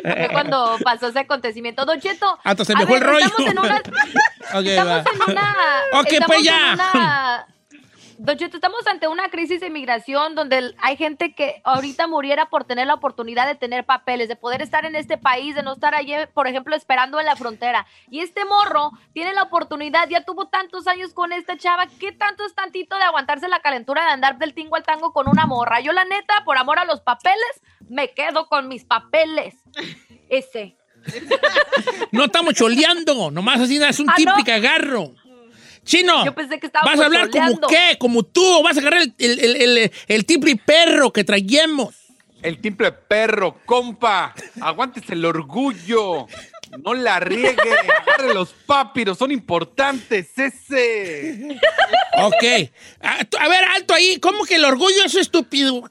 Fue 0.02 0.28
cuando 0.30 0.78
pasó 0.84 1.08
ese 1.08 1.18
acontecimiento. 1.18 1.84
Don 1.84 2.00
Cheto. 2.00 2.38
Hasta 2.44 2.64
se 2.64 2.76
me 2.76 2.86
fue 2.86 3.00
ver, 3.00 3.02
el 3.02 3.08
rollo. 3.14 3.26
Estamos 3.26 3.50
en 3.50 3.58
una. 3.58 3.76
Ok, 4.54 4.66
estamos 4.66 4.88
va. 4.88 4.98
en 5.24 5.32
una. 5.32 5.56
Ok, 6.00 6.06
estamos 6.12 6.26
pues 6.26 6.38
en 6.38 6.44
ya. 6.44 6.74
una- 6.74 7.46
Don 8.24 8.38
Cheto, 8.38 8.56
estamos 8.56 8.86
ante 8.86 9.06
una 9.06 9.28
crisis 9.28 9.60
de 9.60 9.66
inmigración 9.66 10.34
donde 10.34 10.74
hay 10.80 10.96
gente 10.96 11.34
que 11.34 11.60
ahorita 11.62 12.06
muriera 12.06 12.48
por 12.48 12.64
tener 12.64 12.86
la 12.86 12.94
oportunidad 12.94 13.46
de 13.46 13.54
tener 13.54 13.84
papeles, 13.84 14.28
de 14.28 14.36
poder 14.36 14.62
estar 14.62 14.86
en 14.86 14.96
este 14.96 15.18
país, 15.18 15.54
de 15.54 15.62
no 15.62 15.74
estar 15.74 15.94
allí, 15.94 16.14
por 16.32 16.48
ejemplo, 16.48 16.74
esperando 16.74 17.20
en 17.20 17.26
la 17.26 17.36
frontera. 17.36 17.86
Y 18.10 18.20
este 18.20 18.46
morro 18.46 18.92
tiene 19.12 19.34
la 19.34 19.42
oportunidad, 19.42 20.08
ya 20.08 20.24
tuvo 20.24 20.48
tantos 20.48 20.86
años 20.86 21.12
con 21.12 21.34
esta 21.34 21.58
chava, 21.58 21.86
¿qué 22.00 22.12
tanto 22.12 22.46
es 22.46 22.54
tantito 22.54 22.96
de 22.96 23.02
aguantarse 23.02 23.46
la 23.46 23.60
calentura 23.60 24.02
de 24.06 24.12
andar 24.12 24.38
del 24.38 24.54
tingo 24.54 24.76
al 24.76 24.84
tango 24.84 25.12
con 25.12 25.28
una 25.28 25.44
morra? 25.44 25.80
Yo 25.80 25.92
la 25.92 26.06
neta, 26.06 26.44
por 26.46 26.56
amor 26.56 26.78
a 26.78 26.86
los 26.86 27.02
papeles, 27.02 27.60
me 27.90 28.14
quedo 28.14 28.48
con 28.48 28.68
mis 28.68 28.86
papeles. 28.86 29.54
Ese. 30.30 30.78
No 32.10 32.24
estamos 32.24 32.54
choleando, 32.54 33.30
nomás 33.30 33.60
así 33.60 33.76
es 33.76 34.00
un 34.00 34.08
Ah, 34.08 34.14
que 34.42 34.52
agarro. 34.52 35.10
Chino, 35.84 36.24
Yo 36.24 36.34
pensé 36.34 36.58
que 36.58 36.66
estábamos 36.66 36.92
¿vas 36.92 37.00
a 37.00 37.06
hablar 37.06 37.30
como 37.30 37.60
qué? 37.68 37.96
Como 37.98 38.22
tú, 38.22 38.42
o 38.58 38.62
vas 38.62 38.76
a 38.76 38.80
agarrar 38.80 39.02
el, 39.02 39.14
el, 39.18 39.38
el, 39.38 39.56
el- 39.78 39.92
el 40.08 40.24
tipli 40.26 40.54
perro 40.54 41.12
que 41.12 41.24
traemos. 41.24 41.94
El 42.42 42.58
timple 42.60 42.92
perro, 42.92 43.58
compa. 43.64 44.34
Aguántese 44.60 45.14
el 45.14 45.24
orgullo. 45.24 46.26
No 46.82 46.92
la 46.92 47.18
riegue. 47.20 47.56
Agarre 48.06 48.34
los 48.34 48.50
papiros, 48.50 49.16
son 49.16 49.30
importantes. 49.30 50.36
Ese. 50.38 51.58
Ok. 52.18 52.44
A, 53.00 53.48
ver, 53.48 53.64
alto 53.76 53.94
ahí, 53.94 54.18
¿cómo 54.20 54.44
que 54.44 54.56
el 54.56 54.64
orgullo 54.64 55.04
es 55.06 55.14
estúpido? 55.14 55.90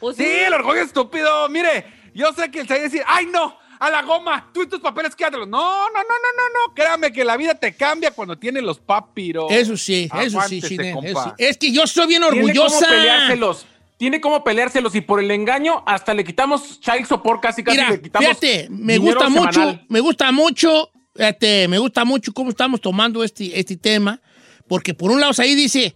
Pues 0.00 0.16
Sí, 0.16 0.24
el 0.24 0.54
orgullo 0.54 0.80
estúpido. 0.80 1.48
Mire, 1.50 1.84
yo 2.14 2.32
sé 2.32 2.50
que 2.50 2.62
se 2.62 2.68
va 2.74 2.74
a 2.76 2.82
decir, 2.82 3.02
¡ay, 3.06 3.26
no! 3.26 3.58
A 3.84 3.90
la 3.90 4.00
goma, 4.02 4.50
tú 4.54 4.62
y 4.62 4.66
tus 4.66 4.80
papeles, 4.80 5.14
quédatelos. 5.14 5.46
No, 5.46 5.58
no, 5.60 5.92
no, 5.92 6.00
no, 6.02 6.02
no, 6.02 6.68
no. 6.68 6.74
Créame 6.74 7.12
que 7.12 7.22
la 7.22 7.36
vida 7.36 7.54
te 7.54 7.74
cambia 7.76 8.12
cuando 8.12 8.38
tienes 8.38 8.62
los 8.62 8.78
papiros. 8.78 9.50
Eso 9.50 9.76
sí, 9.76 10.08
eso 10.20 10.40
sí, 10.48 10.58
Aguántese, 10.60 10.92
compa. 10.92 11.08
eso 11.10 11.24
sí. 11.24 11.30
Es 11.36 11.58
que 11.58 11.70
yo 11.70 11.86
soy 11.86 12.06
bien 12.06 12.22
Tiene 12.22 12.38
orgullosa. 12.38 12.78
cómo 12.86 12.88
peleárselos. 12.88 13.66
Tiene 13.98 14.20
cómo 14.22 14.42
peleárselos 14.42 14.94
y 14.94 15.02
por 15.02 15.20
el 15.20 15.30
engaño 15.30 15.82
hasta 15.86 16.14
le 16.14 16.24
quitamos 16.24 16.80
child 16.80 17.06
support 17.06 17.42
casi 17.42 17.62
casi 17.62 17.76
Mira, 17.76 17.90
le 17.90 18.00
quitamos 18.00 18.26
fíjate, 18.28 18.68
me 18.70 18.96
gusta 18.96 19.28
mucho, 19.28 19.52
semanal. 19.52 19.86
me 19.88 20.00
gusta 20.00 20.32
mucho, 20.32 20.90
fíjate, 21.14 21.68
me 21.68 21.78
gusta 21.78 22.04
mucho 22.06 22.32
cómo 22.32 22.50
estamos 22.50 22.80
tomando 22.80 23.22
este, 23.22 23.58
este 23.60 23.76
tema, 23.76 24.20
porque 24.66 24.94
por 24.94 25.10
un 25.10 25.20
lado 25.20 25.32
ahí 25.38 25.54
dice 25.54 25.94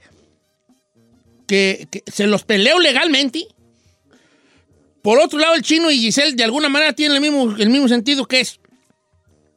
que, 1.46 1.88
que 1.90 2.04
se 2.06 2.26
los 2.26 2.44
peleo 2.44 2.78
legalmente, 2.78 3.46
por 5.08 5.20
otro 5.20 5.38
lado 5.38 5.54
el 5.54 5.62
chino 5.62 5.90
y 5.90 5.98
Giselle 5.98 6.36
de 6.36 6.44
alguna 6.44 6.68
manera 6.68 6.92
tienen 6.92 7.14
el 7.16 7.22
mismo, 7.22 7.56
el 7.56 7.70
mismo 7.70 7.88
sentido 7.88 8.26
que 8.26 8.40
es 8.40 8.60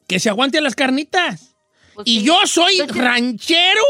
que 0.08 0.18
se 0.18 0.30
aguanten 0.30 0.64
las 0.64 0.76
carnitas. 0.76 1.58
Pues 1.94 2.08
Y 2.08 2.22
sí. 2.22 2.26
yo 2.26 2.38
soy 2.46 2.78
Cheto, 2.78 2.94
ranchero, 2.94 3.84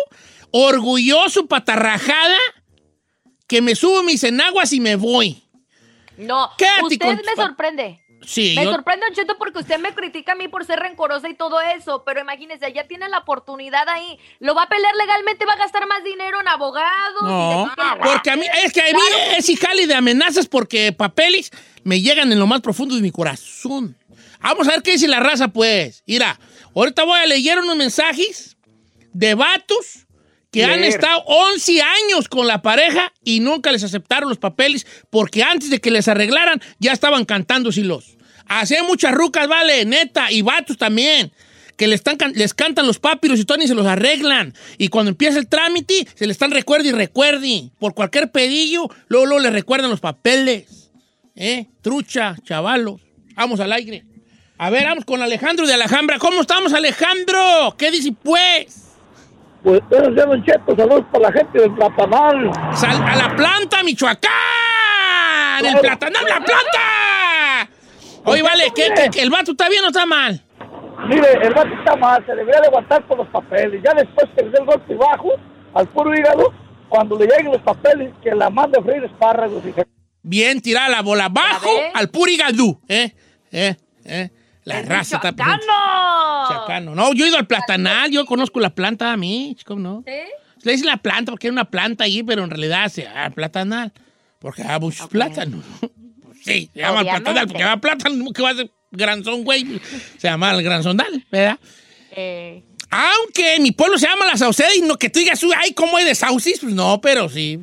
orgulloso, 0.49 1.45
patarrajada, 1.45 2.39
que 3.47 3.61
me 3.61 3.75
subo 3.75 4.01
mis 4.01 4.23
enaguas 4.23 4.73
y 4.73 4.79
me 4.79 4.95
voy. 4.95 5.43
No, 6.17 6.49
Quédate 6.57 6.95
usted 6.95 7.21
me 7.23 7.35
sorprende. 7.35 8.00
Sí, 8.23 8.53
Me 8.55 8.65
yo- 8.65 8.71
sorprende, 8.71 9.05
Don 9.07 9.15
Cheto, 9.15 9.37
porque 9.37 9.59
usted 9.59 9.79
me 9.79 9.93
critica 9.95 10.33
a 10.33 10.35
mí 10.35 10.47
por 10.47 10.63
ser 10.65 10.79
rencorosa 10.79 11.27
y 11.27 11.33
todo 11.33 11.59
eso, 11.61 12.03
pero 12.05 12.21
imagínese, 12.21 12.71
ya 12.71 12.87
tiene 12.87 13.09
la 13.09 13.17
oportunidad 13.19 13.87
ahí. 13.89 14.19
Lo 14.39 14.53
va 14.53 14.63
a 14.63 14.69
pelear 14.69 14.93
legalmente, 14.95 15.45
va 15.45 15.53
a 15.53 15.57
gastar 15.57 15.87
más 15.87 16.03
dinero 16.03 16.39
en 16.39 16.47
abogados. 16.47 17.21
No, 17.23 17.71
porque 18.03 18.29
a 18.29 18.35
mí, 18.35 18.45
es 18.63 18.71
que 18.73 18.81
a 18.81 18.85
mí 18.85 18.91
Claro. 18.91 19.37
es 19.37 19.59
jale 19.59 19.87
de 19.87 19.95
amenazas 19.95 20.47
porque 20.47 20.91
papeles 20.91 21.51
me 21.83 21.99
llegan 22.01 22.31
en 22.31 22.39
lo 22.39 22.45
más 22.47 22.61
profundo 22.61 22.95
de 22.95 23.01
mi 23.01 23.11
corazón. 23.11 23.97
Vamos 24.39 24.67
a 24.67 24.71
ver 24.71 24.83
qué 24.83 24.91
dice 24.91 25.07
la 25.07 25.19
raza, 25.19 25.47
pues. 25.49 26.03
Mira, 26.05 26.39
ahorita 26.75 27.03
voy 27.03 27.19
a 27.19 27.25
leer 27.25 27.59
unos 27.59 27.75
mensajes 27.75 28.55
de 29.13 29.35
vatos 29.35 30.07
que 30.51 30.65
han 30.65 30.83
estado 30.83 31.23
11 31.25 31.81
años 31.81 32.27
con 32.27 32.45
la 32.45 32.61
pareja 32.61 33.13
y 33.23 33.39
nunca 33.39 33.71
les 33.71 33.83
aceptaron 33.83 34.29
los 34.29 34.37
papeles 34.37 34.85
porque 35.09 35.43
antes 35.43 35.69
de 35.69 35.79
que 35.79 35.91
les 35.91 36.07
arreglaran 36.07 36.61
ya 36.79 36.91
estaban 36.91 37.25
cantando 37.25 37.71
silos. 37.71 38.17
Hay 38.47 38.67
muchas 38.85 39.13
rucas, 39.13 39.47
vale, 39.47 39.85
neta, 39.85 40.29
y 40.29 40.41
vatos 40.41 40.77
también, 40.77 41.31
que 41.77 41.87
les, 41.87 42.01
están, 42.01 42.17
les 42.35 42.53
cantan 42.53 42.85
los 42.85 42.99
papiros 42.99 43.39
y 43.39 43.45
todo 43.45 43.63
y 43.63 43.67
se 43.67 43.75
los 43.75 43.87
arreglan. 43.87 44.53
Y 44.77 44.89
cuando 44.89 45.09
empieza 45.09 45.39
el 45.39 45.47
trámite, 45.47 46.05
se 46.15 46.25
le 46.25 46.33
están 46.33 46.51
recuerde 46.51 46.89
y 46.89 46.91
recuerde. 46.91 47.71
Por 47.79 47.93
cualquier 47.93 48.29
pedillo, 48.29 48.89
luego, 49.07 49.25
luego 49.25 49.39
le 49.43 49.51
recuerdan 49.51 49.89
los 49.89 50.01
papeles. 50.01 50.91
¿Eh? 51.33 51.67
Trucha, 51.81 52.35
chavalos. 52.43 52.99
Vamos 53.35 53.61
al 53.61 53.71
aire. 53.71 54.03
A 54.57 54.69
ver, 54.69 54.83
vamos 54.83 55.05
con 55.05 55.21
Alejandro 55.21 55.65
de 55.65 55.73
Alhambra. 55.73 56.19
¿Cómo 56.19 56.41
estamos, 56.41 56.73
Alejandro? 56.73 57.73
¿Qué 57.77 57.89
dice, 57.89 58.11
pues? 58.11 58.90
Pues 59.63 59.79
buenos 59.89 60.15
días, 60.15 60.25
Don 60.27 60.43
Cheto. 60.43 60.75
Saludos 60.75 61.05
para 61.11 61.29
la 61.29 61.31
gente 61.33 61.59
del 61.59 61.71
Platanal. 61.75 62.51
Sal- 62.75 63.03
a 63.03 63.15
la 63.15 63.35
planta, 63.35 63.83
Michoacán. 63.83 64.31
El 65.63 65.79
platanal, 65.79 66.23
la 66.27 66.37
planta. 66.39 67.69
Oye, 68.25 68.41
vale, 68.41 68.63
¿qué, 68.75 68.89
qué- 68.95 69.09
qué, 69.11 69.21
el 69.21 69.29
vato 69.29 69.51
está 69.51 69.69
bien 69.69 69.83
o 69.83 69.87
está 69.87 70.05
mal? 70.07 70.41
Mire, 71.07 71.27
el 71.43 71.53
vato 71.53 71.69
está 71.77 71.95
mal. 71.95 72.23
Se 72.25 72.33
debería 72.35 72.61
levantar 72.61 73.05
por 73.07 73.17
los 73.17 73.27
papeles. 73.27 73.81
Ya 73.83 73.93
después 73.93 74.27
que 74.35 74.43
le 74.43 74.49
dé 74.49 74.57
el 74.59 74.65
golpe 74.65 74.95
bajo 74.95 75.29
al 75.75 75.87
puro 75.89 76.13
hígado, 76.15 76.51
cuando 76.89 77.17
le 77.17 77.25
lleguen 77.27 77.51
los 77.51 77.61
papeles, 77.61 78.11
que 78.23 78.31
la 78.33 78.49
mande 78.49 78.79
a 78.79 78.83
freír 78.83 79.03
espárragos. 79.03 79.63
hija. 79.65 79.83
Bien 80.23 80.59
tirada 80.61 80.89
la 80.89 81.01
bola 81.01 81.25
abajo 81.25 81.69
ve? 81.71 81.91
al 81.93 82.09
purigadú. 82.09 82.79
¿Eh? 82.87 83.13
¿Eh? 83.51 83.75
¿Eh? 84.05 84.29
La 84.63 84.81
raza 84.83 85.15
está 85.17 85.31
presente. 85.31 85.65
Michoacano. 85.65 86.95
No, 86.95 87.13
yo 87.13 87.25
he 87.25 87.29
ido 87.29 87.37
al 87.37 87.47
platanal, 87.47 88.11
yo 88.11 88.25
conozco 88.25 88.59
la 88.59 88.69
planta 88.69 89.11
a 89.11 89.17
mí, 89.17 89.55
chico, 89.57 89.75
¿no? 89.75 90.03
¿Sí? 90.05 90.13
Le 90.63 90.71
dicen 90.73 90.87
la 90.87 90.97
planta 90.97 91.31
porque 91.31 91.47
hay 91.47 91.51
una 91.51 91.65
planta 91.65 92.03
ahí, 92.03 92.21
pero 92.23 92.43
en 92.43 92.49
realidad 92.51 92.87
se 92.89 93.03
llama 93.03 93.29
platanal. 93.31 93.91
Porque 94.39 94.61
hay 94.63 94.79
muchos 94.79 95.07
plátanos. 95.07 95.63
Pues 95.79 96.37
sí, 96.45 96.69
se 96.73 96.79
llama 96.79 97.01
Obviamente. 97.01 97.21
platanal 97.23 97.47
porque 97.47 97.63
va 97.63 97.77
plátano, 97.77 98.31
que 98.31 98.41
va 98.41 98.49
a 98.51 98.55
ser 98.55 98.71
granzón, 98.91 99.43
güey. 99.43 99.79
Se 100.17 100.27
llama 100.27 100.51
el 100.51 100.61
granzondal, 100.63 101.25
¿verdad? 101.31 101.57
Eh, 102.11 102.63
Aunque 102.91 103.55
en 103.55 103.63
mi 103.63 103.71
pueblo 103.71 103.97
se 103.97 104.05
llama 104.07 104.25
la 104.25 104.37
Sauceda 104.37 104.75
y 104.75 104.81
no 104.81 104.97
que 104.97 105.09
tú 105.09 105.19
digas, 105.19 105.41
"Uy, 105.43 105.53
ay, 105.57 105.73
¿cómo 105.73 105.97
hay 105.97 106.05
de 106.05 106.13
saucis? 106.13 106.59
Pues 106.59 106.73
no, 106.73 106.99
pero 107.01 107.29
sí. 107.29 107.59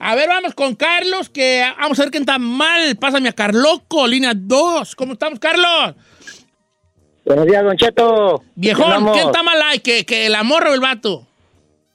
A 0.00 0.14
ver, 0.16 0.28
vamos 0.28 0.52
con 0.54 0.74
Carlos, 0.74 1.30
que 1.30 1.64
vamos 1.78 1.98
a 1.98 2.02
ver 2.02 2.10
quién 2.10 2.24
está 2.24 2.38
mal. 2.38 2.96
Pásame 2.96 3.28
a 3.28 3.32
Carloco, 3.32 4.06
línea 4.06 4.32
2. 4.34 4.96
¿Cómo 4.96 5.12
estamos, 5.14 5.38
Carlos? 5.38 5.94
Buenos 7.24 7.46
días, 7.46 7.64
Don 7.64 7.76
Cheto. 7.76 8.42
Viejón. 8.54 9.12
¿quién 9.12 9.26
está 9.26 9.42
mal 9.42 9.60
ahí? 9.62 9.78
¿Que, 9.80 10.04
que 10.04 10.28
la 10.28 10.42
morra 10.42 10.70
o 10.70 10.74
el 10.74 10.80
vato? 10.80 11.26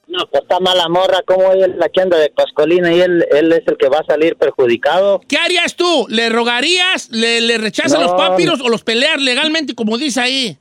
No, 0.07 0.25
pues 0.31 0.41
está 0.41 0.59
mala 0.59 0.87
morra. 0.89 1.19
Como 1.25 1.51
él 1.51 1.75
la 1.77 1.87
que 1.89 2.01
anda 2.01 2.17
de 2.17 2.31
Pascolina 2.31 2.91
y 2.91 2.99
él, 2.99 3.25
él 3.31 3.51
es 3.53 3.61
el 3.67 3.77
que 3.77 3.89
va 3.89 3.99
a 3.99 4.05
salir 4.05 4.35
perjudicado. 4.37 5.21
¿Qué 5.27 5.37
harías 5.37 5.75
tú? 5.75 6.07
¿Le 6.09 6.29
rogarías? 6.29 7.09
¿Le, 7.11 7.41
le 7.41 7.59
rechazas 7.59 7.99
No. 7.99 8.05
los 8.05 8.13
papiros 8.13 8.59
o 8.61 8.69
los 8.69 8.83
peleas 8.83 9.21
legalmente, 9.21 9.75
como 9.75 9.97
dice 9.99 10.19
ahí? 10.19 10.57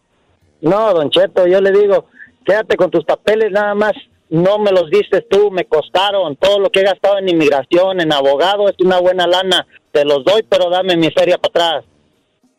No, 0.60 0.92
Don 0.92 1.10
Cheto, 1.10 1.46
yo 1.46 1.60
le 1.62 1.72
digo, 1.72 2.06
quédate 2.44 2.76
con 2.76 2.90
tus 2.90 3.04
papeles 3.04 3.50
nada 3.50 3.75
más. 3.75 3.92
No 4.28 4.58
me 4.58 4.70
los 4.70 4.90
diste 4.90 5.22
tú, 5.22 5.50
me 5.50 5.64
costaron. 5.64 6.37
Todo 6.37 6.58
lo 6.58 6.68
que 6.68 6.80
he 6.80 6.84
gastado 6.84 7.16
en 7.16 7.30
inmigración, 7.30 8.02
en 8.02 8.12
abogado, 8.12 8.68
es 8.68 8.75
una 8.80 8.98
buena 9.00 9.26
lana. 9.26 9.66
Te 9.92 10.04
los 10.04 10.22
doy, 10.25 10.42
pero 10.46 10.68
dame 10.68 10.94
mi 10.98 11.10
feria 11.10 11.38
para 11.38 11.68
atrás. 11.68 11.84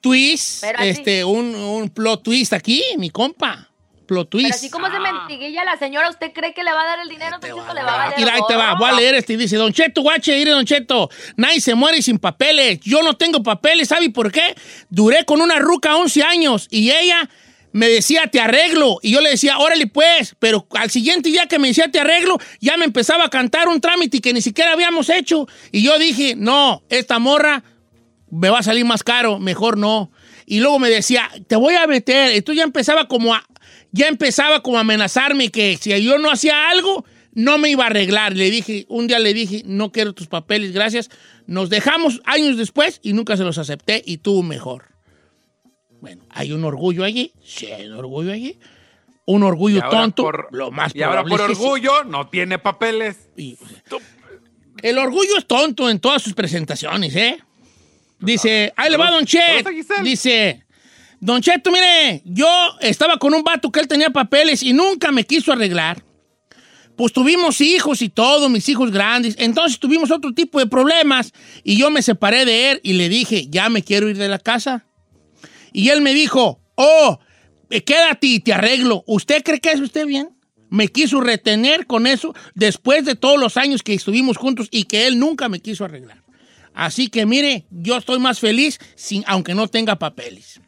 Twist, 0.01 0.61
Pero 0.61 0.79
así- 0.79 0.89
este, 0.89 1.23
un, 1.25 1.55
un 1.55 1.89
plot 1.89 2.23
twist 2.23 2.53
aquí, 2.53 2.83
mi 2.97 3.09
compa. 3.09 3.65
Plot 4.05 4.27
twist. 4.29 4.45
pero 4.47 4.55
así 4.55 4.69
como 4.71 4.87
se 4.89 4.99
mentiguilla 4.99 5.63
la 5.63 5.77
señora, 5.77 6.09
¿usted 6.09 6.31
cree 6.33 6.51
que 6.53 6.63
le 6.63 6.71
va 6.71 6.81
a 6.81 6.85
dar 6.85 6.99
el 7.01 7.09
dinero? 7.09 7.37
Don 7.39 7.41
Cheto, 7.41 7.73
le 7.75 7.83
va 7.83 7.93
a 7.93 7.97
valer 8.05 8.17
Mira, 8.19 8.33
ahí 8.33 8.41
te 8.47 8.55
va, 8.55 8.69
gorro. 8.71 8.79
voy 8.79 8.89
a 8.89 8.93
leer 8.93 9.13
este. 9.15 9.37
Dice, 9.37 9.55
Don 9.57 9.71
Cheto, 9.71 10.01
guache, 10.01 10.35
mire, 10.35 10.49
Don 10.51 10.65
Cheto, 10.65 11.09
nadie 11.35 11.61
se 11.61 11.75
muere 11.75 12.01
sin 12.01 12.17
papeles. 12.17 12.79
Yo 12.81 13.03
no 13.03 13.15
tengo 13.17 13.43
papeles, 13.43 13.87
¿sabe 13.89 14.09
por 14.09 14.31
qué? 14.31 14.55
Duré 14.89 15.25
con 15.25 15.41
una 15.41 15.59
ruca 15.59 15.95
11 15.95 16.23
años 16.23 16.67
y 16.71 16.89
ella 16.89 17.29
me 17.71 17.87
decía, 17.87 18.25
te 18.25 18.39
arreglo. 18.39 18.97
Y 19.03 19.11
yo 19.11 19.21
le 19.21 19.29
decía, 19.29 19.59
órale 19.59 19.85
pues. 19.85 20.35
Pero 20.39 20.65
al 20.71 20.89
siguiente 20.89 21.29
día 21.29 21.45
que 21.45 21.59
me 21.59 21.67
decía, 21.67 21.91
te 21.91 21.99
arreglo, 21.99 22.39
ya 22.59 22.77
me 22.77 22.85
empezaba 22.85 23.25
a 23.25 23.29
cantar 23.29 23.67
un 23.67 23.79
trámite 23.79 24.21
que 24.21 24.33
ni 24.33 24.41
siquiera 24.41 24.71
habíamos 24.73 25.07
hecho. 25.11 25.45
Y 25.71 25.83
yo 25.83 25.99
dije, 25.99 26.33
no, 26.35 26.81
esta 26.89 27.19
morra 27.19 27.63
me 28.31 28.49
va 28.49 28.59
a 28.59 28.63
salir 28.63 28.85
más 28.85 29.03
caro, 29.03 29.39
mejor 29.39 29.77
no. 29.77 30.11
Y 30.45 30.59
luego 30.59 30.79
me 30.79 30.89
decía, 30.89 31.29
te 31.47 31.55
voy 31.55 31.75
a 31.75 31.85
meter. 31.87 32.31
Entonces 32.31 32.57
ya 32.57 32.63
empezaba 32.63 33.07
como 33.07 33.33
a, 33.33 33.43
ya 33.91 34.07
empezaba 34.07 34.61
como 34.61 34.77
a 34.77 34.81
amenazarme 34.81 35.49
que 35.49 35.77
si 35.77 35.89
yo 36.03 36.17
no 36.17 36.31
hacía 36.31 36.69
algo, 36.69 37.05
no 37.33 37.57
me 37.57 37.69
iba 37.69 37.83
a 37.83 37.87
arreglar. 37.87 38.35
Le 38.35 38.49
dije, 38.49 38.85
un 38.89 39.07
día 39.07 39.19
le 39.19 39.33
dije, 39.33 39.61
no 39.65 39.91
quiero 39.91 40.13
tus 40.13 40.27
papeles, 40.27 40.71
gracias. 40.73 41.09
Nos 41.47 41.69
dejamos 41.69 42.21
años 42.25 42.57
después 42.57 42.99
y 43.03 43.13
nunca 43.13 43.37
se 43.37 43.43
los 43.43 43.57
acepté 43.57 44.01
y 44.05 44.17
tuvo 44.17 44.43
mejor. 44.43 44.85
Bueno, 46.01 46.23
hay 46.29 46.51
un 46.53 46.63
orgullo 46.63 47.03
allí, 47.03 47.33
sí, 47.43 47.67
hay 47.67 47.87
un 47.87 47.93
orgullo 47.97 48.31
allí. 48.31 48.57
Un 49.25 49.43
orgullo 49.43 49.81
tonto, 49.91 50.23
por- 50.23 50.47
lo 50.51 50.71
más 50.71 50.95
Y 50.95 51.03
ahora 51.03 51.23
por 51.23 51.39
que 51.45 51.53
sí. 51.53 51.61
orgullo 51.61 52.03
no 52.05 52.29
tiene 52.29 52.57
papeles. 52.57 53.29
Y- 53.37 53.57
el 54.81 54.97
orgullo 54.97 55.37
es 55.37 55.45
tonto 55.45 55.87
en 55.89 55.99
todas 55.99 56.21
sus 56.23 56.33
presentaciones, 56.33 57.15
¿eh? 57.15 57.37
Dice, 58.19 58.73
ahí 58.75 58.89
le 58.89 58.97
va 58.97 59.11
Don 59.11 59.25
Chet. 59.25 59.67
Dice, 60.03 60.63
Don 61.19 61.41
Cheto, 61.41 61.71
mire, 61.71 62.21
yo 62.25 62.47
estaba 62.81 63.17
con 63.17 63.33
un 63.33 63.43
vato 63.43 63.71
que 63.71 63.79
él 63.79 63.87
tenía 63.87 64.09
papeles 64.09 64.63
y 64.63 64.73
nunca 64.73 65.11
me 65.11 65.23
quiso 65.25 65.51
arreglar. 65.51 66.03
Pues 66.95 67.13
tuvimos 67.13 67.61
hijos 67.61 68.01
y 68.01 68.09
todo, 68.09 68.49
mis 68.49 68.67
hijos 68.67 68.91
grandes. 68.91 69.35
Entonces 69.37 69.79
tuvimos 69.79 70.11
otro 70.11 70.33
tipo 70.33 70.59
de 70.59 70.67
problemas 70.67 71.33
y 71.63 71.77
yo 71.77 71.89
me 71.89 72.01
separé 72.01 72.45
de 72.45 72.71
él 72.71 72.81
y 72.83 72.93
le 72.93 73.07
dije, 73.07 73.47
ya 73.49 73.69
me 73.69 73.83
quiero 73.83 74.09
ir 74.09 74.17
de 74.17 74.27
la 74.27 74.39
casa. 74.39 74.85
Y 75.71 75.89
él 75.89 76.01
me 76.01 76.13
dijo, 76.13 76.59
oh, 76.75 77.19
eh, 77.69 77.83
quédate 77.83 78.27
y 78.27 78.39
te 78.39 78.53
arreglo. 78.53 79.03
¿Usted 79.07 79.43
cree 79.43 79.59
que 79.59 79.71
eso 79.71 79.83
esté 79.83 80.05
bien? 80.05 80.29
Me 80.69 80.87
quiso 80.89 81.21
retener 81.21 81.87
con 81.87 82.05
eso 82.05 82.33
después 82.53 83.05
de 83.05 83.15
todos 83.15 83.39
los 83.39 83.57
años 83.57 83.81
que 83.81 83.93
estuvimos 83.93 84.37
juntos 84.37 84.67
y 84.69 84.83
que 84.83 85.07
él 85.07 85.19
nunca 85.19 85.49
me 85.49 85.61
quiso 85.61 85.85
arreglar. 85.85 86.21
Así 86.73 87.09
que 87.09 87.25
mire, 87.25 87.65
yo 87.69 87.97
estoy 87.97 88.19
más 88.19 88.39
feliz 88.39 88.79
sin, 88.95 89.23
aunque 89.27 89.53
no 89.53 89.67
tenga 89.67 89.97
papeles. 89.97 90.61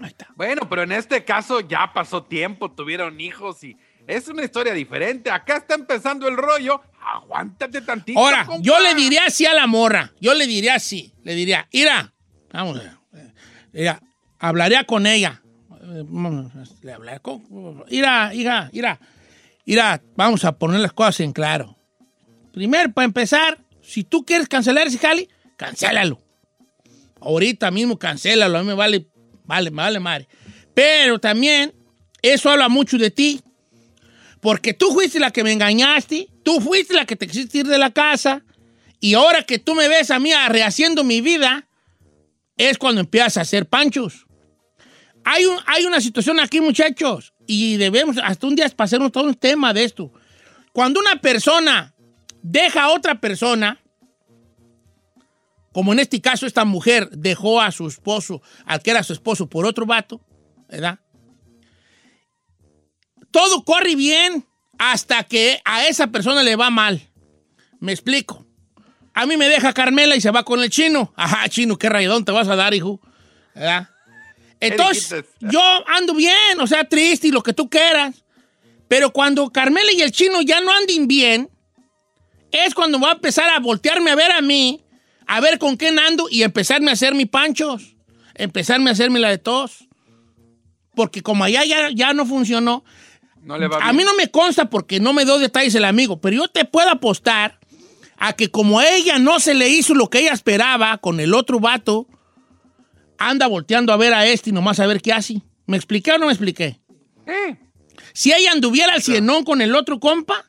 Ahí 0.00 0.08
está. 0.08 0.28
Bueno, 0.36 0.68
pero 0.68 0.82
en 0.82 0.92
este 0.92 1.24
caso 1.24 1.60
ya 1.60 1.92
pasó 1.92 2.24
tiempo, 2.24 2.72
tuvieron 2.72 3.20
hijos 3.20 3.62
y 3.64 3.76
es 4.06 4.28
una 4.28 4.44
historia 4.44 4.72
diferente. 4.72 5.30
Acá 5.30 5.58
está 5.58 5.74
empezando 5.74 6.28
el 6.28 6.36
rollo. 6.36 6.80
Aguántate 7.00 7.82
tantito. 7.82 8.18
Ahora, 8.18 8.44
compa. 8.44 8.62
yo 8.62 8.78
le 8.80 8.94
diría 8.94 9.26
así 9.26 9.46
a 9.46 9.54
la 9.54 9.66
morra. 9.66 10.12
Yo 10.20 10.34
le 10.34 10.46
diría 10.46 10.74
así. 10.74 11.14
Le 11.22 11.34
diría, 11.34 11.68
ira, 11.70 12.12
vamos, 12.52 12.80
eh, 12.80 13.32
ira, 13.72 14.00
hablaría 14.38 14.84
con 14.84 15.06
ella. 15.06 15.42
Le 16.82 16.92
hablaré 16.92 17.20
con. 17.20 17.84
Ira, 17.88 18.34
ira, 18.34 18.70
ira. 18.72 19.00
Ira, 19.64 20.02
vamos 20.16 20.44
a 20.44 20.52
poner 20.52 20.80
las 20.80 20.92
cosas 20.92 21.20
en 21.20 21.32
claro. 21.32 21.76
Primero, 22.52 22.92
para 22.92 23.04
empezar, 23.04 23.61
si 23.82 24.04
tú 24.04 24.24
quieres 24.24 24.48
cancelar 24.48 24.86
ese 24.86 24.98
jale, 24.98 25.28
cancélalo. 25.56 26.20
Ahorita 27.20 27.70
mismo 27.70 27.98
cancélalo, 27.98 28.58
a 28.58 28.62
mí 28.62 28.68
me 28.68 28.74
vale, 28.74 29.06
vale, 29.44 29.70
me 29.70 29.76
vale 29.82 30.00
madre. 30.00 30.28
Pero 30.74 31.18
también, 31.18 31.72
eso 32.22 32.50
habla 32.50 32.68
mucho 32.68 32.98
de 32.98 33.10
ti. 33.10 33.40
Porque 34.40 34.74
tú 34.74 34.90
fuiste 34.92 35.20
la 35.20 35.30
que 35.30 35.44
me 35.44 35.52
engañaste, 35.52 36.28
tú 36.42 36.60
fuiste 36.60 36.94
la 36.94 37.06
que 37.06 37.14
te 37.14 37.26
quisiste 37.28 37.58
ir 37.58 37.66
de 37.66 37.78
la 37.78 37.90
casa, 37.92 38.42
y 38.98 39.14
ahora 39.14 39.42
que 39.44 39.58
tú 39.58 39.74
me 39.74 39.86
ves 39.88 40.10
a 40.10 40.18
mí 40.18 40.30
rehaciendo 40.48 41.04
mi 41.04 41.20
vida, 41.20 41.68
es 42.56 42.76
cuando 42.78 43.00
empiezas 43.00 43.36
a 43.36 43.40
hacer 43.42 43.66
panchos. 43.66 44.26
Hay, 45.24 45.44
un- 45.44 45.60
hay 45.66 45.84
una 45.84 46.00
situación 46.00 46.40
aquí, 46.40 46.60
muchachos, 46.60 47.32
y 47.46 47.76
debemos 47.76 48.16
hasta 48.22 48.46
un 48.46 48.56
día 48.56 48.68
pasarnos 48.70 49.12
todo 49.12 49.24
un 49.24 49.34
tema 49.36 49.72
de 49.72 49.84
esto. 49.84 50.12
Cuando 50.72 50.98
una 50.98 51.20
persona 51.20 51.91
deja 52.42 52.84
a 52.84 52.92
otra 52.92 53.20
persona, 53.20 53.80
como 55.72 55.92
en 55.92 56.00
este 56.00 56.20
caso 56.20 56.46
esta 56.46 56.64
mujer 56.64 57.08
dejó 57.10 57.60
a 57.60 57.72
su 57.72 57.86
esposo, 57.86 58.42
al 58.66 58.82
que 58.82 58.90
era 58.90 59.02
su 59.02 59.12
esposo, 59.12 59.48
por 59.48 59.64
otro 59.64 59.86
vato, 59.86 60.20
¿verdad? 60.68 60.98
todo 63.32 63.64
corre 63.64 63.96
bien 63.96 64.46
hasta 64.78 65.24
que 65.24 65.60
a 65.64 65.88
esa 65.88 66.06
persona 66.08 66.44
le 66.44 66.54
va 66.54 66.70
mal. 66.70 67.02
Me 67.80 67.90
explico. 67.90 68.46
A 69.14 69.26
mí 69.26 69.36
me 69.36 69.48
deja 69.48 69.72
Carmela 69.72 70.14
y 70.14 70.20
se 70.20 70.30
va 70.30 70.44
con 70.44 70.62
el 70.62 70.70
chino. 70.70 71.12
Ajá, 71.16 71.48
chino, 71.48 71.76
qué 71.76 71.88
rayadón 71.88 72.24
te 72.24 72.32
vas 72.32 72.48
a 72.48 72.54
dar, 72.54 72.72
hijo. 72.72 73.00
¿Verdad? 73.54 73.88
Entonces, 74.60 75.24
yo 75.40 75.60
ando 75.88 76.14
bien, 76.14 76.60
o 76.60 76.66
sea, 76.68 76.84
triste 76.88 77.28
y 77.28 77.32
lo 77.32 77.42
que 77.42 77.52
tú 77.52 77.68
quieras. 77.68 78.24
Pero 78.86 79.12
cuando 79.12 79.50
Carmela 79.50 79.90
y 79.92 80.02
el 80.02 80.12
chino 80.12 80.40
ya 80.42 80.60
no 80.60 80.72
anden 80.72 81.08
bien, 81.08 81.50
es 82.52 82.74
cuando 82.74 83.00
va 83.00 83.10
a 83.10 83.14
empezar 83.14 83.48
a 83.50 83.58
voltearme 83.58 84.10
a 84.10 84.14
ver 84.14 84.30
a 84.32 84.40
mí, 84.40 84.80
a 85.26 85.40
ver 85.40 85.58
con 85.58 85.76
quién 85.76 85.98
ando 85.98 86.28
y 86.30 86.42
empezarme 86.42 86.90
a 86.90 86.94
hacer 86.94 87.14
mis 87.14 87.28
panchos. 87.28 87.96
Empezarme 88.34 88.90
a 88.90 88.92
hacerme 88.92 89.18
la 89.20 89.30
de 89.30 89.38
tos. 89.38 89.88
Porque 90.94 91.22
como 91.22 91.44
allá 91.44 91.64
ya, 91.64 91.88
ya 91.90 92.12
no 92.12 92.26
funcionó, 92.26 92.84
No 93.42 93.56
le 93.58 93.66
va 93.68 93.76
a 93.78 93.80
bien. 93.84 93.96
mí 93.96 94.04
no 94.04 94.14
me 94.14 94.30
consta 94.30 94.68
porque 94.70 95.00
no 95.00 95.12
me 95.12 95.24
dio 95.24 95.38
detalles 95.38 95.74
el 95.74 95.84
amigo, 95.84 96.20
pero 96.20 96.36
yo 96.36 96.48
te 96.48 96.64
puedo 96.64 96.90
apostar 96.90 97.58
a 98.18 98.34
que 98.34 98.50
como 98.50 98.78
a 98.78 98.88
ella 98.88 99.18
no 99.18 99.40
se 99.40 99.54
le 99.54 99.68
hizo 99.68 99.94
lo 99.94 100.08
que 100.10 100.20
ella 100.20 100.32
esperaba 100.32 100.98
con 100.98 101.18
el 101.18 101.34
otro 101.34 101.58
vato, 101.60 102.06
anda 103.18 103.46
volteando 103.46 103.92
a 103.92 103.96
ver 103.96 104.12
a 104.14 104.26
este 104.26 104.50
y 104.50 104.52
nomás 104.52 104.80
a 104.80 104.86
ver 104.86 105.00
qué 105.00 105.12
hace. 105.12 105.42
¿Me 105.66 105.76
expliqué 105.76 106.12
o 106.12 106.18
no 106.18 106.26
me 106.26 106.32
expliqué? 106.32 106.78
Eh, 107.26 107.56
Si 108.12 108.32
ella 108.32 108.52
anduviera 108.52 108.92
al 108.92 109.02
cienón 109.02 109.44
con 109.44 109.60
el 109.62 109.74
otro 109.74 109.98
compa, 109.98 110.44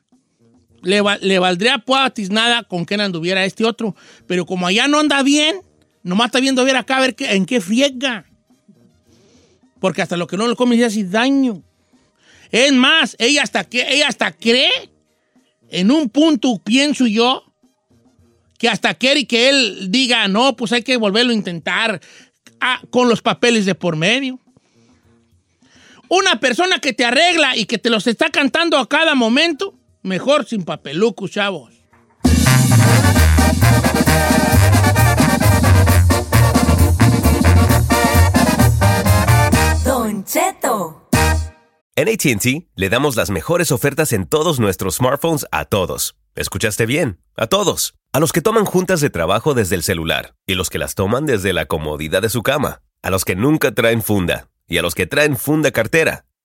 le, 0.84 1.00
va- 1.00 1.18
le 1.18 1.38
valdría 1.38 1.78
puatis 1.78 2.30
nada 2.30 2.62
con 2.62 2.86
que 2.86 2.94
anduviera 2.94 3.44
este 3.44 3.64
otro. 3.64 3.96
Pero 4.26 4.46
como 4.46 4.66
allá 4.66 4.86
no 4.88 5.00
anda 5.00 5.22
bien, 5.22 5.56
nomás 6.02 6.26
está 6.26 6.40
viendo 6.40 6.62
a 6.62 6.64
ver 6.64 6.76
acá 6.76 7.00
ver 7.00 7.14
en 7.18 7.46
qué 7.46 7.60
friega. 7.60 8.26
Porque 9.80 10.02
hasta 10.02 10.16
lo 10.16 10.26
que 10.26 10.36
no 10.36 10.48
le 10.48 10.56
come 10.56 10.76
ya 10.76 10.86
hace 10.86 11.04
daño. 11.04 11.62
Es 12.50 12.72
más, 12.72 13.16
ella 13.18 13.42
hasta, 13.42 13.66
ella 13.70 14.08
hasta 14.08 14.32
cree, 14.32 14.70
en 15.70 15.90
un 15.90 16.08
punto 16.08 16.58
pienso 16.62 17.06
yo, 17.06 17.42
que 18.58 18.68
hasta 18.68 18.94
quiere 18.94 19.26
que 19.26 19.48
él 19.48 19.90
diga, 19.90 20.28
no, 20.28 20.54
pues 20.56 20.72
hay 20.72 20.82
que 20.82 20.96
volverlo 20.96 21.32
a 21.32 21.34
intentar 21.34 22.00
ah, 22.60 22.80
con 22.90 23.08
los 23.08 23.20
papeles 23.20 23.66
de 23.66 23.74
por 23.74 23.96
medio. 23.96 24.38
Una 26.08 26.38
persona 26.38 26.78
que 26.78 26.92
te 26.92 27.04
arregla 27.04 27.56
y 27.56 27.64
que 27.64 27.78
te 27.78 27.90
los 27.90 28.06
está 28.06 28.30
cantando 28.30 28.78
a 28.78 28.88
cada 28.88 29.14
momento, 29.14 29.74
mejor 30.04 30.44
sin 30.44 30.64
papelucos, 30.64 31.32
chavos. 31.32 31.72
Don 39.84 40.24
Cheto. 40.24 41.08
En 41.96 42.08
ATT 42.08 42.68
le 42.74 42.88
damos 42.88 43.16
las 43.16 43.30
mejores 43.30 43.72
ofertas 43.72 44.12
en 44.12 44.26
todos 44.26 44.60
nuestros 44.60 44.96
smartphones 44.96 45.46
a 45.50 45.64
todos. 45.64 46.16
¿Escuchaste 46.34 46.86
bien? 46.86 47.20
A 47.36 47.46
todos. 47.46 47.94
A 48.12 48.20
los 48.20 48.32
que 48.32 48.42
toman 48.42 48.64
juntas 48.64 49.00
de 49.00 49.10
trabajo 49.10 49.54
desde 49.54 49.76
el 49.76 49.82
celular 49.82 50.34
y 50.46 50.54
los 50.54 50.70
que 50.70 50.78
las 50.78 50.94
toman 50.94 51.26
desde 51.26 51.52
la 51.52 51.66
comodidad 51.66 52.22
de 52.22 52.28
su 52.28 52.42
cama. 52.42 52.82
A 53.02 53.10
los 53.10 53.24
que 53.24 53.36
nunca 53.36 53.72
traen 53.72 54.02
funda 54.02 54.50
y 54.66 54.78
a 54.78 54.82
los 54.82 54.94
que 54.94 55.06
traen 55.06 55.36
funda 55.36 55.70
cartera. 55.70 56.24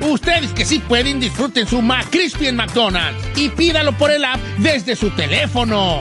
Ustedes 0.00 0.52
que 0.52 0.64
sí 0.64 0.78
pueden, 0.78 1.20
disfruten 1.20 1.66
su 1.66 1.82
McCrispy 1.82 2.48
en 2.48 2.56
McDonald's 2.56 3.22
y 3.36 3.48
pídalo 3.48 3.92
por 3.92 4.10
el 4.10 4.24
app 4.24 4.40
desde 4.58 4.96
su 4.96 5.10
teléfono. 5.10 6.00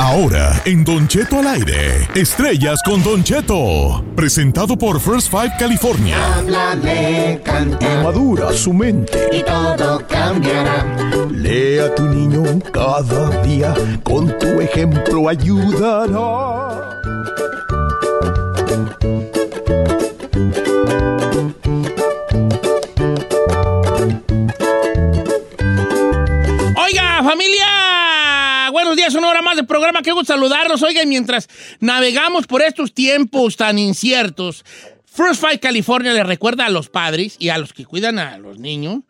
Ahora, 0.00 0.60
en 0.64 0.82
Don 0.82 1.06
Cheto 1.06 1.40
al 1.40 1.46
aire, 1.46 2.08
estrellas 2.14 2.80
con 2.84 3.02
Don 3.02 3.22
Cheto. 3.22 4.02
Presentado 4.16 4.76
por 4.76 4.98
First 4.98 5.30
Five 5.30 5.52
California. 5.58 6.16
Háblale, 6.36 7.40
canta. 7.44 8.02
Madura 8.02 8.50
su 8.54 8.72
mente. 8.72 9.28
Y 9.30 9.42
todo 9.42 10.04
cambiará. 10.08 10.86
Lea 11.30 11.84
a 11.84 11.94
tu 11.94 12.06
niño 12.06 12.42
cada 12.72 13.42
día. 13.42 13.74
Con 14.02 14.36
tu 14.38 14.60
ejemplo 14.60 15.28
ayudará. 15.28 16.70
Más 29.50 29.56
de 29.56 29.64
programa. 29.64 30.02
Qué 30.02 30.12
gusto 30.12 30.32
saludarlos. 30.32 30.82
Oiga, 30.82 31.02
y 31.02 31.06
mientras 31.06 31.48
navegamos 31.80 32.46
por 32.46 32.62
estos 32.62 32.94
tiempos 32.94 33.56
tan 33.56 33.78
inciertos, 33.78 34.64
First 35.06 35.40
Fight 35.40 35.60
California 35.60 36.12
le 36.12 36.22
recuerda 36.22 36.66
a 36.66 36.70
los 36.70 36.88
padres 36.88 37.34
y 37.40 37.48
a 37.48 37.58
los 37.58 37.72
que 37.72 37.84
cuidan 37.84 38.20
a 38.20 38.38
los 38.38 38.58
niños 38.58 39.00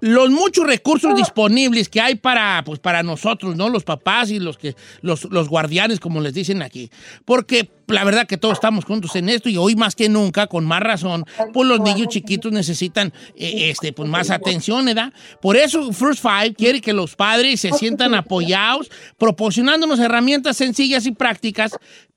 los 0.00 0.30
muchos 0.30 0.66
recursos 0.66 1.14
disponibles 1.14 1.88
que 1.88 2.00
hay 2.00 2.14
para, 2.14 2.62
pues, 2.64 2.78
para 2.80 3.02
nosotros, 3.02 3.56
¿no? 3.56 3.68
Los 3.68 3.84
papás 3.84 4.30
y 4.30 4.38
los, 4.40 4.58
que, 4.58 4.74
los, 5.02 5.24
los 5.24 5.48
guardianes, 5.48 6.00
como 6.00 6.20
les 6.20 6.34
dicen 6.34 6.62
aquí. 6.62 6.90
Porque 7.24 7.70
la 7.86 8.04
verdad 8.04 8.26
que 8.26 8.38
todos 8.38 8.54
estamos 8.54 8.84
juntos 8.84 9.14
en 9.16 9.28
esto 9.28 9.48
y 9.48 9.56
hoy 9.56 9.76
más 9.76 9.94
que 9.94 10.08
nunca, 10.08 10.46
con 10.46 10.64
más 10.64 10.80
razón, 10.80 11.24
pues 11.52 11.68
los 11.68 11.80
niños 11.80 12.08
chiquitos 12.08 12.52
necesitan 12.52 13.12
eh, 13.36 13.70
este, 13.70 13.92
pues, 13.92 14.08
más 14.08 14.30
atención, 14.30 14.84
¿verdad? 14.84 15.12
Por 15.40 15.56
eso 15.56 15.92
First 15.92 16.22
Five 16.22 16.54
quiere 16.54 16.80
que 16.80 16.92
los 16.92 17.16
padres 17.16 17.60
se 17.60 17.72
sientan 17.72 18.14
apoyados, 18.14 18.90
proporcionándonos 19.18 19.98
herramientas 19.98 20.56
sencillas 20.56 21.06
y 21.06 21.12
prácticas 21.12 21.72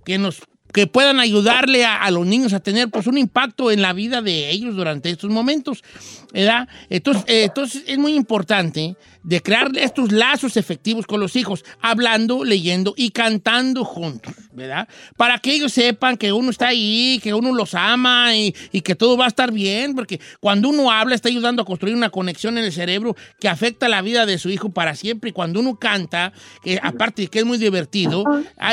que 0.06 0.18
nos 0.18 0.42
que 0.74 0.88
puedan 0.88 1.20
ayudarle 1.20 1.86
a, 1.86 2.02
a, 2.02 2.12
los 2.12 2.26
niños 2.26 2.52
a 2.52 2.60
tener 2.60 2.90
pues 2.90 3.08
un 3.08 3.18
impacto 3.18 3.72
en 3.72 3.82
la 3.82 3.94
vida 3.94 4.22
de 4.22 4.50
ellos 4.50 4.76
durante 4.76 5.10
estos 5.12 5.30
momentos, 5.30 5.84
¿verdad? 6.34 6.68
Entonces, 6.90 7.24
eh, 7.28 7.44
entonces 7.44 7.84
es 7.86 7.98
muy 7.98 8.16
importante 8.16 8.98
de 9.22 9.42
crear 9.42 9.72
estos 9.78 10.12
lazos 10.12 10.58
efectivos 10.58 11.06
con 11.08 11.20
los 11.20 11.36
hijos, 11.38 11.64
hablando, 11.80 12.44
leyendo 12.44 12.94
y 12.98 13.12
cantando 13.12 13.86
juntos, 13.86 14.34
¿verdad? 14.52 14.90
Para 15.16 15.38
que 15.38 15.54
ellos 15.54 15.72
sepan 15.72 16.18
que 16.18 16.34
uno 16.34 16.50
está 16.50 16.70
ahí, 16.70 17.22
que 17.24 17.34
uno 17.34 17.54
los 17.54 17.74
ama 17.74 18.36
y, 18.36 18.54
y 18.72 18.82
que 18.82 18.96
todo 18.96 19.16
va 19.16 19.26
a 19.26 19.30
estar 19.30 19.52
bien, 19.54 19.96
porque 19.96 20.20
cuando 20.42 20.70
uno 20.70 20.92
habla 20.92 21.16
está 21.16 21.30
ayudando 21.30 21.62
a 21.62 21.66
construir 21.66 21.96
una 21.96 22.10
conexión 22.10 22.58
en 22.58 22.66
el 22.66 22.74
cerebro 22.74 23.16
que 23.40 23.48
afecta 23.48 23.88
la 23.88 24.02
vida 24.02 24.26
de 24.26 24.38
su 24.38 24.50
hijo 24.50 24.72
para 24.72 24.96
siempre. 24.96 25.30
Y 25.30 25.34
cuando 25.34 25.62
uno 25.62 25.78
canta, 25.78 26.34
que 26.62 26.80
aparte 26.82 27.22
de 27.22 27.28
que 27.30 27.40
es 27.40 27.46
muy 27.46 27.58
divertido, 27.58 28.26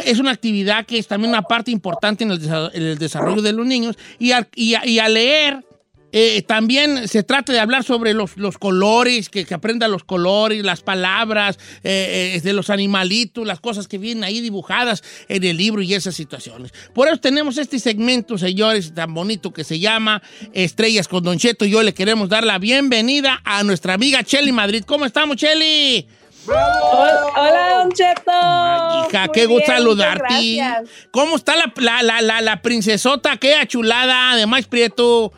es 0.04 0.18
una 0.18 0.32
actividad 0.32 0.84
que 0.86 0.98
es 0.98 1.06
también 1.06 1.30
una 1.30 1.42
parte 1.42 1.70
importante 1.70 1.89
en 2.02 2.30
el, 2.30 2.44
en 2.74 2.82
el 2.82 2.98
desarrollo 2.98 3.42
de 3.42 3.52
los 3.52 3.66
niños. 3.66 3.96
Y 4.18 4.32
a, 4.32 4.48
y 4.54 4.74
y 4.76 5.00
leer 5.08 5.64
eh, 6.12 6.42
también 6.42 7.06
se 7.06 7.22
trata 7.22 7.52
de 7.52 7.60
hablar 7.60 7.84
sobre 7.84 8.14
los, 8.14 8.36
los 8.36 8.58
colores, 8.58 9.28
que, 9.28 9.44
que 9.44 9.54
aprenda 9.54 9.86
los 9.86 10.04
colores, 10.04 10.64
las 10.64 10.82
palabras, 10.82 11.58
eh, 11.84 12.34
eh, 12.34 12.40
de 12.40 12.52
los 12.52 12.70
animalitos, 12.70 13.46
las 13.46 13.60
cosas 13.60 13.86
que 13.86 13.98
vienen 13.98 14.24
ahí 14.24 14.40
dibujadas 14.40 15.02
en 15.28 15.44
el 15.44 15.56
libro 15.56 15.82
y 15.82 15.94
esas 15.94 16.14
situaciones. 16.14 16.72
Por 16.94 17.08
eso 17.08 17.18
tenemos 17.18 17.58
este 17.58 17.78
segmento, 17.78 18.38
señores, 18.38 18.92
tan 18.94 19.14
bonito 19.14 19.52
que 19.52 19.64
se 19.64 19.78
llama 19.78 20.22
Estrellas 20.52 21.06
con 21.06 21.22
Don 21.22 21.38
Cheto. 21.38 21.64
Y 21.64 21.74
hoy 21.74 21.84
le 21.84 21.94
queremos 21.94 22.28
dar 22.28 22.44
la 22.44 22.58
bienvenida 22.58 23.40
a 23.44 23.62
nuestra 23.62 23.94
amiga 23.94 24.24
Chelly 24.24 24.52
Madrid. 24.52 24.82
¿Cómo 24.84 25.06
estamos, 25.06 25.36
Chelly? 25.36 26.06
Hola, 26.46 27.26
hola, 27.36 27.74
Don 27.78 27.92
Cheto. 27.92 29.08
Hija, 29.08 29.20
Muy 29.26 29.32
qué 29.32 29.46
gusto 29.46 29.66
bien, 29.66 29.78
saludarte. 29.78 30.24
gracias. 30.56 30.88
¿Cómo 31.10 31.36
está 31.36 31.54
la, 31.56 31.72
la, 31.76 32.02
la, 32.02 32.20
la, 32.22 32.40
la 32.40 32.62
princesota? 32.62 33.36
Qué 33.36 33.54
chulada, 33.66 34.36
de 34.36 34.46
más 34.46 34.66
prieto. 34.66 35.32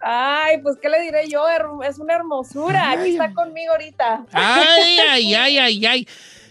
Ay, 0.00 0.58
pues, 0.62 0.76
¿qué 0.80 0.88
le 0.88 1.00
diré 1.02 1.28
yo? 1.28 1.44
Es 1.82 1.98
una 1.98 2.14
hermosura. 2.14 2.90
Aquí 2.92 3.10
está 3.10 3.32
conmigo 3.34 3.72
ahorita. 3.72 4.24
Ay, 4.32 4.98
ay, 5.10 5.34
ay, 5.34 5.58
ay, 5.58 5.86
ay. 5.86 6.08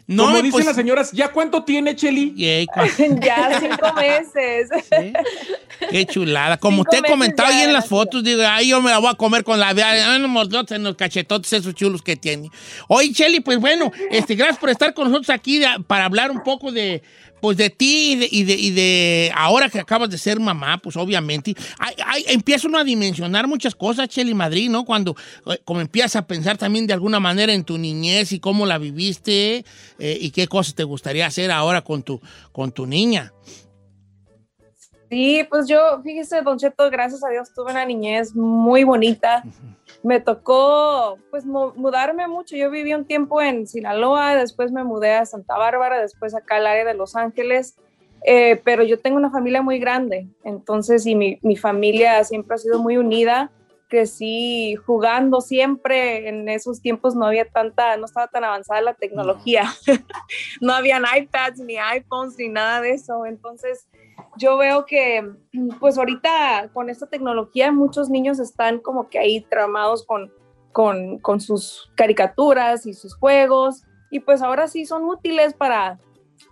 No, 0.10 0.24
Como 0.24 0.38
dicen 0.38 0.52
pues- 0.52 0.66
las 0.66 0.76
señoras, 0.78 1.12
¿ya 1.12 1.34
cuánto 1.34 1.64
tiene, 1.66 1.94
Cheli? 1.96 2.34
ya 3.22 3.60
cinco 3.60 3.94
meses. 3.94 4.70
Qué 5.92 6.06
chulada. 6.06 6.58
Como 6.58 6.78
Cinco 6.78 6.90
te 6.92 6.98
he 6.98 7.02
meses 7.02 7.12
comentado 7.14 7.50
ya, 7.52 7.58
ahí 7.58 7.64
en 7.66 7.74
las 7.74 7.88
fotos, 7.88 8.24
digo, 8.24 8.42
ay, 8.48 8.70
yo 8.70 8.82
me 8.82 8.90
la 8.90 9.00
voy 9.00 9.10
a 9.10 9.16
comer 9.16 9.44
con 9.44 9.60
la 9.60 9.74
mordotes 10.30 10.76
en 10.78 10.84
los 10.84 10.96
cachetotes 10.96 11.52
esos 11.54 11.76
chulos 11.76 12.02
que 12.02 12.16
tiene. 12.16 12.50
Oye, 12.88 13.12
Cheli, 13.12 13.42
pues 13.42 13.60
bueno, 13.60 13.92
este, 14.10 14.36
gracias 14.36 14.58
por 14.60 14.70
estar 14.70 14.94
con 14.94 15.10
nosotros 15.12 15.30
aquí 15.30 15.60
de- 15.60 15.68
para 15.86 16.06
hablar 16.06 16.32
un 16.32 16.42
poco 16.42 16.72
de, 16.72 17.04
pues 17.42 17.58
de 17.58 17.70
ti 17.70 18.14
y 18.14 18.16
de, 18.16 18.30
y 18.32 18.44
de, 18.44 18.54
y 18.54 18.72
de 18.72 19.32
ahora 19.36 19.70
que 19.70 19.80
acabas 19.80 20.10
de 20.10 20.18
ser 20.18 20.40
mamá, 20.40 20.78
pues 20.78 20.96
obviamente. 20.98 21.56
Ay, 21.80 21.96
ay, 22.06 22.26
empieza 22.28 22.68
uno 22.68 22.78
a 22.78 22.84
dimensionar 22.84 23.48
muchas 23.48 23.76
cosas, 23.76 24.10
Cheli 24.10 24.34
Madrid, 24.34 24.70
¿no? 24.70 24.86
Cuando 24.86 25.16
eh, 25.46 25.60
como 25.64 25.82
empiezas 25.82 26.18
a 26.18 26.28
pensar 26.28 26.58
también 26.58 26.88
de 26.88 26.94
alguna 26.94 27.20
manera 27.20 27.54
en 27.54 27.64
tu 27.64 27.78
niñez 27.78 28.32
y 28.32 28.40
cómo 28.40 28.66
la 28.66 28.78
viviste 28.78 29.66
eh, 30.00 30.18
y 30.20 30.32
qué 30.32 30.48
cosas 30.48 30.76
te 30.76 30.84
gustaría 30.84 31.26
hacer 31.26 31.52
ahora 31.52 31.82
con 31.82 32.04
tu, 32.04 32.20
con 32.52 32.72
tu 32.72 32.86
niña. 32.86 33.34
Sí, 35.10 35.46
pues 35.50 35.68
yo, 35.68 36.02
fíjese, 36.04 36.42
Don 36.42 36.58
Cheto, 36.58 36.90
gracias 36.90 37.24
a 37.24 37.30
Dios 37.30 37.54
tuve 37.54 37.72
una 37.72 37.86
niñez 37.86 38.36
muy 38.36 38.84
bonita. 38.84 39.44
Me 40.04 40.20
tocó, 40.20 41.18
pues, 41.32 41.46
mu- 41.46 41.74
mudarme 41.76 42.28
mucho. 42.28 42.56
Yo 42.56 42.70
viví 42.70 42.94
un 42.94 43.06
tiempo 43.06 43.42
en 43.42 43.68
Sinaloa, 43.68 44.36
después 44.36 44.72
me 44.72 44.84
mudé 44.84 45.16
a 45.16 45.26
Santa 45.26 45.58
Bárbara, 45.58 46.00
después 46.00 46.36
acá 46.36 46.58
al 46.58 46.68
área 46.68 46.86
de 46.86 46.94
Los 46.94 47.16
Ángeles. 47.16 47.76
Eh, 48.24 48.60
pero 48.64 48.84
yo 48.84 49.00
tengo 49.00 49.18
una 49.18 49.30
familia 49.30 49.62
muy 49.62 49.78
grande, 49.80 50.28
entonces, 50.44 51.06
y 51.06 51.14
mi, 51.16 51.38
mi 51.44 51.56
familia 51.56 52.24
siempre 52.24 52.56
ha 52.56 52.58
sido 52.58 52.80
muy 52.82 52.98
unida. 52.98 53.52
Crecí 53.90 54.76
jugando 54.76 55.40
siempre. 55.40 56.28
En 56.28 56.50
esos 56.50 56.82
tiempos 56.82 57.16
no 57.16 57.26
había 57.26 57.46
tanta, 57.46 57.96
no 57.96 58.06
estaba 58.06 58.28
tan 58.28 58.44
avanzada 58.44 58.82
la 58.82 58.94
tecnología. 58.96 59.64
no 60.62 60.74
habían 60.74 61.04
iPads, 61.16 61.60
ni 61.60 61.78
iPhones, 61.78 62.36
ni 62.38 62.50
nada 62.50 62.82
de 62.82 62.92
eso. 62.92 63.26
Entonces, 63.26 63.88
yo 64.38 64.58
veo 64.58 64.86
que, 64.86 65.28
pues 65.80 65.98
ahorita 65.98 66.70
con 66.74 66.90
esta 66.90 67.08
tecnología, 67.08 67.72
muchos 67.72 68.10
niños 68.10 68.40
están 68.40 68.80
como 68.80 69.10
que 69.10 69.20
ahí 69.20 69.42
tramados 69.42 70.06
con, 70.06 70.32
con, 70.72 71.20
con 71.20 71.40
sus 71.40 71.92
caricaturas 71.96 72.86
y 72.86 72.94
sus 72.94 73.16
juegos, 73.16 73.84
y 74.10 74.20
pues 74.22 74.42
ahora 74.42 74.68
sí 74.68 74.86
son 74.86 75.04
útiles 75.04 75.54
para 75.54 76.00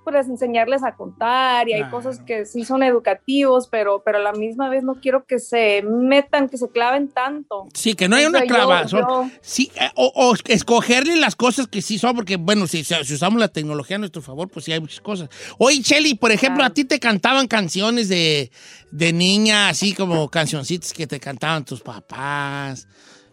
pues 0.04 0.28
enseñarles 0.28 0.84
a 0.84 0.96
contar 0.96 1.68
y 1.70 1.74
hay 1.74 1.80
Claro. 1.82 1.98
cosas 1.98 2.20
que 2.20 2.46
sí 2.46 2.64
son 2.66 2.84
educativos, 2.84 3.68
pero, 3.68 4.02
pero 4.04 4.20
a 4.20 4.22
la 4.22 4.34
misma 4.34 4.70
vez 4.70 4.84
no 4.84 4.96
quiero 5.02 5.26
que 5.26 5.40
se 5.40 5.82
metan, 5.84 6.48
que 6.50 6.58
se 6.58 6.70
claven 6.70 7.10
tanto. 7.10 7.66
Sí, 7.74 7.94
que 7.96 8.08
no 8.08 8.16
hay 8.16 8.26
O 8.26 8.30
una 8.30 8.40
sea, 8.40 8.48
yo- 8.48 8.56
clavazón. 8.56 9.00
yo- 9.02 9.30
Sí, 9.42 9.72
eh, 9.76 9.90
o, 9.96 10.12
o 10.16 10.36
escogerle 10.48 11.16
las 11.16 11.36
cosas 11.36 11.68
que 11.68 11.82
sí 11.82 11.98
son, 11.98 12.16
porque, 12.16 12.36
bueno, 12.38 12.68
si, 12.68 12.84
si 12.84 13.14
usamos 13.14 13.40
la 13.40 13.48
tecnología 13.48 13.96
a 13.96 14.00
nuestro 14.00 14.22
favor, 14.22 14.48
pues 14.50 14.66
sí 14.66 14.72
hay 14.72 14.80
muchas 14.80 15.02
cosas. 15.02 15.30
Oye, 15.58 15.82
Shelly, 15.82 16.16
por 16.16 16.32
ejemplo, 16.32 16.64
a 16.64 16.70
ti 16.70 16.86
te 16.86 17.00
cantaban 17.00 17.48
canciones 17.48 18.10
de, 18.10 18.52
de 18.92 19.14
niña, 19.14 19.70
así 19.70 19.94
como 19.94 20.30
cancioncitas 20.30 20.94
que 20.94 21.08
te 21.08 21.20
cantaban 21.20 21.66
tus 21.66 21.82
papás. 21.82 22.88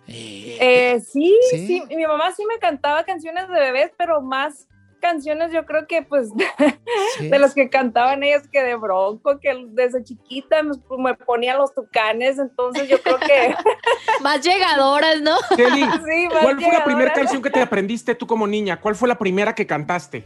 Eh, 0.08 0.56
Eh, 0.60 1.00
sí, 1.00 1.34
¿Sí? 1.50 1.66
sí, 1.66 1.82
mi 1.94 2.04
mamá 2.06 2.32
sí 2.36 2.42
me 2.46 2.58
cantaba 2.58 3.04
canciones 3.04 3.48
de 3.48 3.54
bebés, 3.54 3.92
pero 3.96 4.20
más 4.20 4.66
canciones, 5.02 5.52
yo 5.52 5.66
creo 5.66 5.86
que 5.86 6.00
pues 6.00 6.30
de 7.20 7.38
los 7.38 7.52
que 7.52 7.68
cantaban 7.68 8.22
ellas 8.22 8.48
que 8.48 8.62
de 8.62 8.76
Bronco, 8.76 9.38
que 9.40 9.66
desde 9.68 10.02
chiquita 10.02 10.62
me, 10.62 10.72
me 10.98 11.14
ponía 11.14 11.56
los 11.56 11.74
tucanes, 11.74 12.38
entonces 12.38 12.88
yo 12.88 13.02
creo 13.02 13.18
que 13.18 13.54
Más 14.22 14.40
llegadoras, 14.40 15.20
¿no? 15.20 15.36
Kelly, 15.56 15.82
Sí, 16.06 16.28
más 16.28 16.42
¿cuál 16.42 16.60
fue 16.60 16.72
la 16.72 16.84
primera 16.84 17.12
canción 17.12 17.42
que 17.42 17.50
te 17.50 17.60
aprendiste 17.60 18.14
tú 18.14 18.26
como 18.26 18.46
niña? 18.46 18.80
¿Cuál 18.80 18.94
fue 18.94 19.08
la 19.08 19.18
primera 19.18 19.54
que 19.54 19.66
cantaste? 19.66 20.24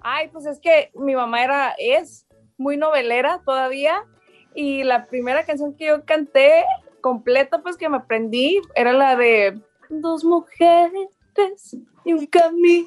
Ay, 0.00 0.28
pues 0.28 0.46
es 0.46 0.58
que 0.58 0.90
mi 0.94 1.14
mamá 1.14 1.44
era, 1.44 1.74
es 1.78 2.26
muy 2.56 2.76
novelera 2.76 3.42
todavía 3.44 4.04
y 4.54 4.82
la 4.82 5.06
primera 5.06 5.44
canción 5.44 5.76
que 5.76 5.86
yo 5.86 6.04
canté 6.04 6.64
completa, 7.00 7.62
pues 7.62 7.76
que 7.76 7.88
me 7.88 7.98
aprendí, 7.98 8.60
era 8.74 8.92
la 8.92 9.14
de 9.16 9.60
Dos 9.90 10.24
mujeres 10.24 11.08
y 12.04 12.12
un 12.12 12.26
camino. 12.26 12.86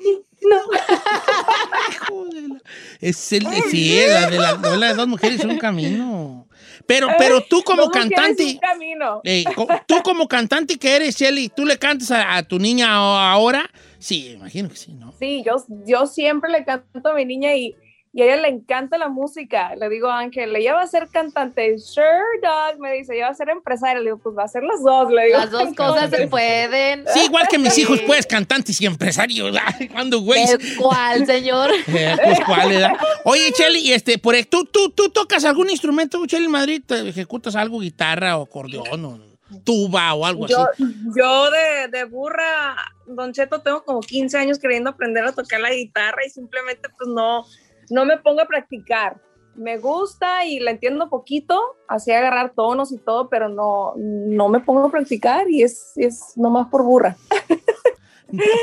Es 3.02 3.34
el 3.34 3.44
de 3.44 3.62
sí, 3.70 4.00
la 4.08 4.30
de 4.30 4.38
la 4.38 4.58
novela 4.58 4.88
de 4.90 4.94
dos 4.94 5.08
mujeres 5.08 5.44
un 5.44 5.58
camino. 5.58 6.48
Pero, 6.86 7.08
pero 7.18 7.44
tú 7.44 7.64
como 7.64 7.90
cantante, 7.90 8.44
un 8.46 8.58
camino. 8.60 9.22
eh, 9.24 9.44
tú 9.86 10.02
como 10.04 10.28
cantante 10.28 10.78
que 10.78 10.96
eres, 10.96 11.18
Shelly, 11.18 11.50
¿tú 11.50 11.66
le 11.66 11.78
cantas 11.78 12.12
a, 12.12 12.38
a 12.38 12.44
tu 12.44 12.60
niña 12.60 12.94
ahora? 12.94 13.70
Sí, 14.00 14.30
imagino 14.30 14.70
que 14.70 14.78
sí, 14.78 14.94
¿no? 14.94 15.14
Sí, 15.20 15.44
yo, 15.46 15.56
yo 15.86 16.08
siempre 16.08 16.50
le 16.50 16.64
canto 16.64 17.10
a 17.10 17.14
mi 17.14 17.26
niña 17.26 17.56
y, 17.56 17.76
y 18.18 18.22
a 18.24 18.26
ella 18.26 18.38
le 18.38 18.48
encanta 18.48 18.98
la 18.98 19.10
música. 19.10 19.76
Le 19.76 19.90
digo 19.90 20.08
a 20.10 20.18
Ángel, 20.18 20.56
ella 20.56 20.74
va 20.74 20.82
a 20.82 20.88
ser 20.88 21.08
cantante. 21.08 21.78
Sure, 21.78 22.08
dog. 22.42 22.80
Me 22.80 22.94
dice, 22.94 23.14
ella 23.16 23.26
va 23.26 23.32
a 23.32 23.36
ser 23.36 23.50
empresaria. 23.50 24.00
Le 24.00 24.06
digo, 24.06 24.18
pues 24.18 24.36
va 24.36 24.42
a 24.44 24.48
ser 24.48 24.64
las 24.64 24.82
dos. 24.84 25.12
Le 25.14 25.26
digo, 25.26 25.38
Las 25.38 25.52
dos 25.52 25.70
cosas 25.78 26.10
se 26.10 26.28
pueden. 26.28 27.06
Sí, 27.14 27.26
igual 27.26 27.48
que 27.48 27.60
mis 27.60 27.74
Sí. 27.76 27.82
hijos, 27.82 28.02
pues, 28.08 28.26
cantantes 28.26 28.82
y 28.82 28.88
empresarios. 28.88 29.56
Ay, 29.64 29.88
¿Cuándo, 29.94 30.20
güey? 30.22 30.48
¿De 30.48 30.58
¿Cuál, 30.82 31.28
señor? 31.28 31.70
Eh, 31.90 32.16
pues, 32.24 32.40
¿cuál 32.44 32.72
era? 32.72 32.98
Oye, 33.24 33.52
Shelly, 33.56 33.80
y 33.82 33.94
este, 33.94 34.18
por, 34.18 34.36
¿tú, 34.46 34.66
tú, 34.66 34.90
¿tú 34.90 35.10
tocas 35.10 35.46
algún 35.46 35.70
instrumento, 35.70 36.26
Shelly 36.26 36.48
Madrid? 36.48 36.82
¿Te 36.84 37.08
ejecutas 37.10 37.56
algo, 37.56 37.80
guitarra 37.80 38.36
o 38.38 38.44
acordeón 38.46 39.06
o 39.06 39.20
tuba 39.64 40.14
o 40.16 40.26
algo 40.26 40.48
Yo, 40.48 40.68
así? 40.70 40.84
yo 41.16 41.50
de, 41.52 41.88
de 41.90 42.04
burra, 42.06 42.76
Don 43.06 43.32
Cheto, 43.32 43.62
tengo 43.62 43.84
como 43.84 44.00
15 44.02 44.38
años 44.40 44.58
queriendo 44.60 44.90
aprender 44.90 45.24
a 45.24 45.32
tocar 45.34 45.60
la 45.62 45.72
guitarra 45.72 46.26
y 46.26 46.30
simplemente 46.32 46.90
pues 46.98 47.10
no, 47.10 47.46
no 47.90 48.06
me 48.06 48.18
pongo 48.18 48.42
a 48.42 48.46
practicar. 48.46 49.22
Me 49.56 49.78
gusta 49.80 50.46
y 50.46 50.60
la 50.60 50.70
entiendo 50.72 51.10
poquito, 51.10 51.60
así 51.88 52.12
agarrar 52.12 52.54
tonos 52.56 52.92
y 52.92 53.00
todo, 53.00 53.28
pero 53.28 53.50
no, 53.50 53.94
no 53.98 54.50
me 54.50 54.60
pongo 54.60 54.86
a 54.86 54.92
practicar 54.92 55.50
y 55.50 55.64
es, 55.64 55.94
es 55.96 56.34
nomás 56.36 56.68
por 56.68 56.84
burra. 56.84 57.16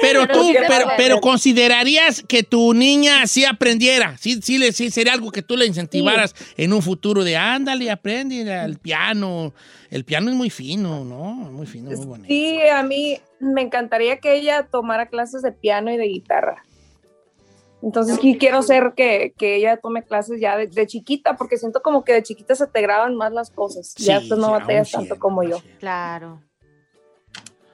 Pero 0.02 0.26
Pero 0.26 0.26
tú, 0.34 0.52
pero, 0.68 0.88
pero 0.98 1.20
considerarías 1.22 2.22
que 2.28 2.42
tu 2.42 2.74
niña 2.74 3.26
sí 3.26 3.46
aprendiera, 3.46 4.14
sí, 4.18 4.38
sí, 4.42 4.58
le- 4.58 4.72
sí 4.72 4.90
sería 4.90 5.14
algo 5.14 5.30
que 5.32 5.40
tú 5.40 5.56
le 5.56 5.64
incentivaras 5.64 6.34
en 6.58 6.74
un 6.74 6.82
futuro 6.82 7.24
de 7.24 7.38
ándale, 7.38 7.90
aprende 7.90 8.42
el 8.42 8.78
piano. 8.78 9.54
El 9.88 10.04
piano 10.04 10.28
es 10.30 10.37
muy 10.37 10.50
fino, 10.50 11.02
¿no? 11.06 11.16
Muy 11.50 11.66
fino, 11.66 11.88
muy 11.96 12.04
bonito. 12.04 12.28
Sí, 12.28 12.60
a 12.70 12.82
mí 12.82 13.18
me 13.40 13.62
encantaría 13.62 14.18
que 14.18 14.34
ella 14.34 14.68
tomara 14.70 15.06
clases 15.06 15.40
de 15.40 15.52
piano 15.52 15.90
y 15.90 15.96
de 15.96 16.08
guitarra. 16.08 16.62
Entonces 17.85 18.18
quiero 18.18 18.62
ser 18.62 18.94
que, 18.97 19.35
que 19.37 19.57
ella 19.57 19.77
tome 19.77 20.03
clases 20.03 20.40
ya 20.40 20.57
de, 20.57 20.68
de 20.68 20.87
chiquita, 20.87 21.37
porque 21.37 21.59
siento 21.59 21.83
como 21.83 22.03
que 22.03 22.14
de 22.14 22.23
chiquita 22.23 22.55
se 22.55 22.66
te 22.66 22.81
graban 22.81 23.14
más 23.14 23.31
las 23.31 23.51
cosas. 23.51 23.94
ya 23.97 24.20
después 24.20 24.40
no 24.40 24.47
sí, 24.47 24.53
batallas 24.53 24.90
tanto 24.90 25.18
como 25.18 25.42
yo. 25.42 25.59
Claro. 25.79 26.40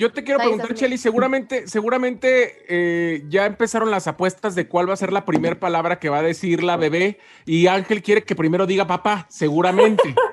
Yo 0.00 0.10
te 0.10 0.24
quiero 0.24 0.40
preguntar. 0.40 0.74
Cheli, 0.74 0.98
seguramente, 0.98 1.68
seguramente 1.68 2.64
eh, 2.68 3.22
ya 3.28 3.46
empezaron 3.46 3.90
las 3.90 4.08
apuestas 4.08 4.56
de 4.56 4.66
cuál 4.66 4.88
va 4.88 4.94
a 4.94 4.96
ser 4.96 5.12
la 5.12 5.24
primera 5.24 5.60
palabra 5.60 6.00
que 6.00 6.08
va 6.08 6.18
a 6.18 6.22
decir 6.22 6.64
la 6.64 6.76
bebé 6.76 7.18
y 7.44 7.68
Ángel 7.68 8.02
quiere 8.02 8.24
que 8.24 8.34
primero 8.34 8.66
diga 8.66 8.88
papá, 8.88 9.26
seguramente. 9.28 10.14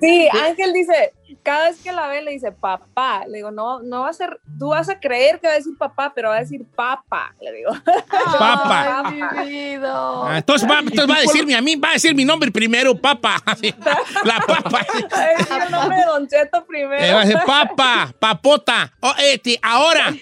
Sí, 0.00 0.28
Ángel 0.32 0.72
dice, 0.72 1.12
cada 1.42 1.68
vez 1.68 1.80
que 1.82 1.92
la 1.92 2.08
ve 2.08 2.22
le 2.22 2.32
dice 2.32 2.52
papá. 2.52 3.24
Le 3.26 3.38
digo, 3.38 3.50
no, 3.50 3.80
no 3.80 4.00
va 4.00 4.08
a 4.08 4.12
ser, 4.12 4.40
tú 4.58 4.68
vas 4.68 4.88
a 4.88 4.98
creer 4.98 5.40
que 5.40 5.46
va 5.46 5.54
a 5.54 5.56
decir 5.56 5.76
papá, 5.78 6.12
pero 6.14 6.30
va 6.30 6.36
a 6.36 6.40
decir 6.40 6.64
papa. 6.74 7.34
Le 7.40 7.52
digo. 7.52 7.70
Papa. 8.38 9.02
Ay, 9.04 9.14
mi 9.14 9.50
vida. 9.50 9.92
Ah, 9.94 10.38
entonces 10.38 10.68
va, 10.68 10.80
entonces 10.80 11.08
va 11.08 11.16
a 11.16 11.20
decirme 11.20 11.54
a 11.54 11.60
mí, 11.60 11.76
va 11.76 11.90
a 11.90 11.92
decir 11.94 12.14
mi 12.14 12.24
nombre 12.24 12.50
primero, 12.50 12.96
papa. 12.96 13.36
La 14.24 14.40
papa. 14.40 14.80
Va 15.12 15.18
a 15.18 15.28
decir 15.36 15.62
el 15.66 15.70
nombre 15.70 15.96
de 15.96 16.04
Don 16.04 16.28
Cheto 16.28 16.64
primero. 16.64 17.02
Eh, 17.02 17.12
va 17.12 17.20
a 17.20 17.24
decir 17.24 17.38
papa, 17.46 18.14
papota. 18.18 18.92
Oh, 19.00 19.14
este, 19.18 19.58
ahora, 19.62 20.12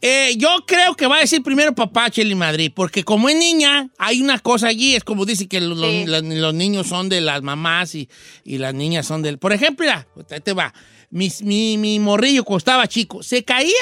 eh, 0.00 0.34
yo 0.36 0.48
creo 0.66 0.94
que 0.94 1.06
va 1.06 1.16
a 1.16 1.20
decir 1.20 1.42
primero 1.42 1.74
papá 1.74 2.10
Cheli 2.10 2.34
Madrid, 2.34 2.70
porque 2.74 3.02
como 3.04 3.28
es 3.28 3.36
niña, 3.36 3.90
hay 3.98 4.20
una 4.22 4.38
cosa 4.38 4.68
allí, 4.68 4.94
es 4.94 5.02
como 5.04 5.24
dice 5.26 5.48
que 5.48 5.60
los, 5.60 5.78
Sí. 5.80 6.04
los- 6.06 6.22
los 6.22 6.54
niños 6.54 6.86
son 6.86 7.08
de 7.08 7.20
las 7.20 7.42
mamás 7.42 7.94
y, 7.94 8.08
y 8.44 8.58
las 8.58 8.74
niñas 8.74 9.06
son 9.06 9.22
del... 9.22 9.38
Por 9.38 9.52
ejemplo, 9.52 9.84
mira, 9.84 10.06
ahí 10.30 10.40
te 10.40 10.52
va, 10.52 10.72
Mis- 11.10 11.42
mi, 11.42 11.78
mi 11.78 11.98
morrillo 11.98 12.44
cuando 12.44 12.58
estaba 12.58 12.86
chico, 12.86 13.22
se 13.22 13.42
caía, 13.44 13.72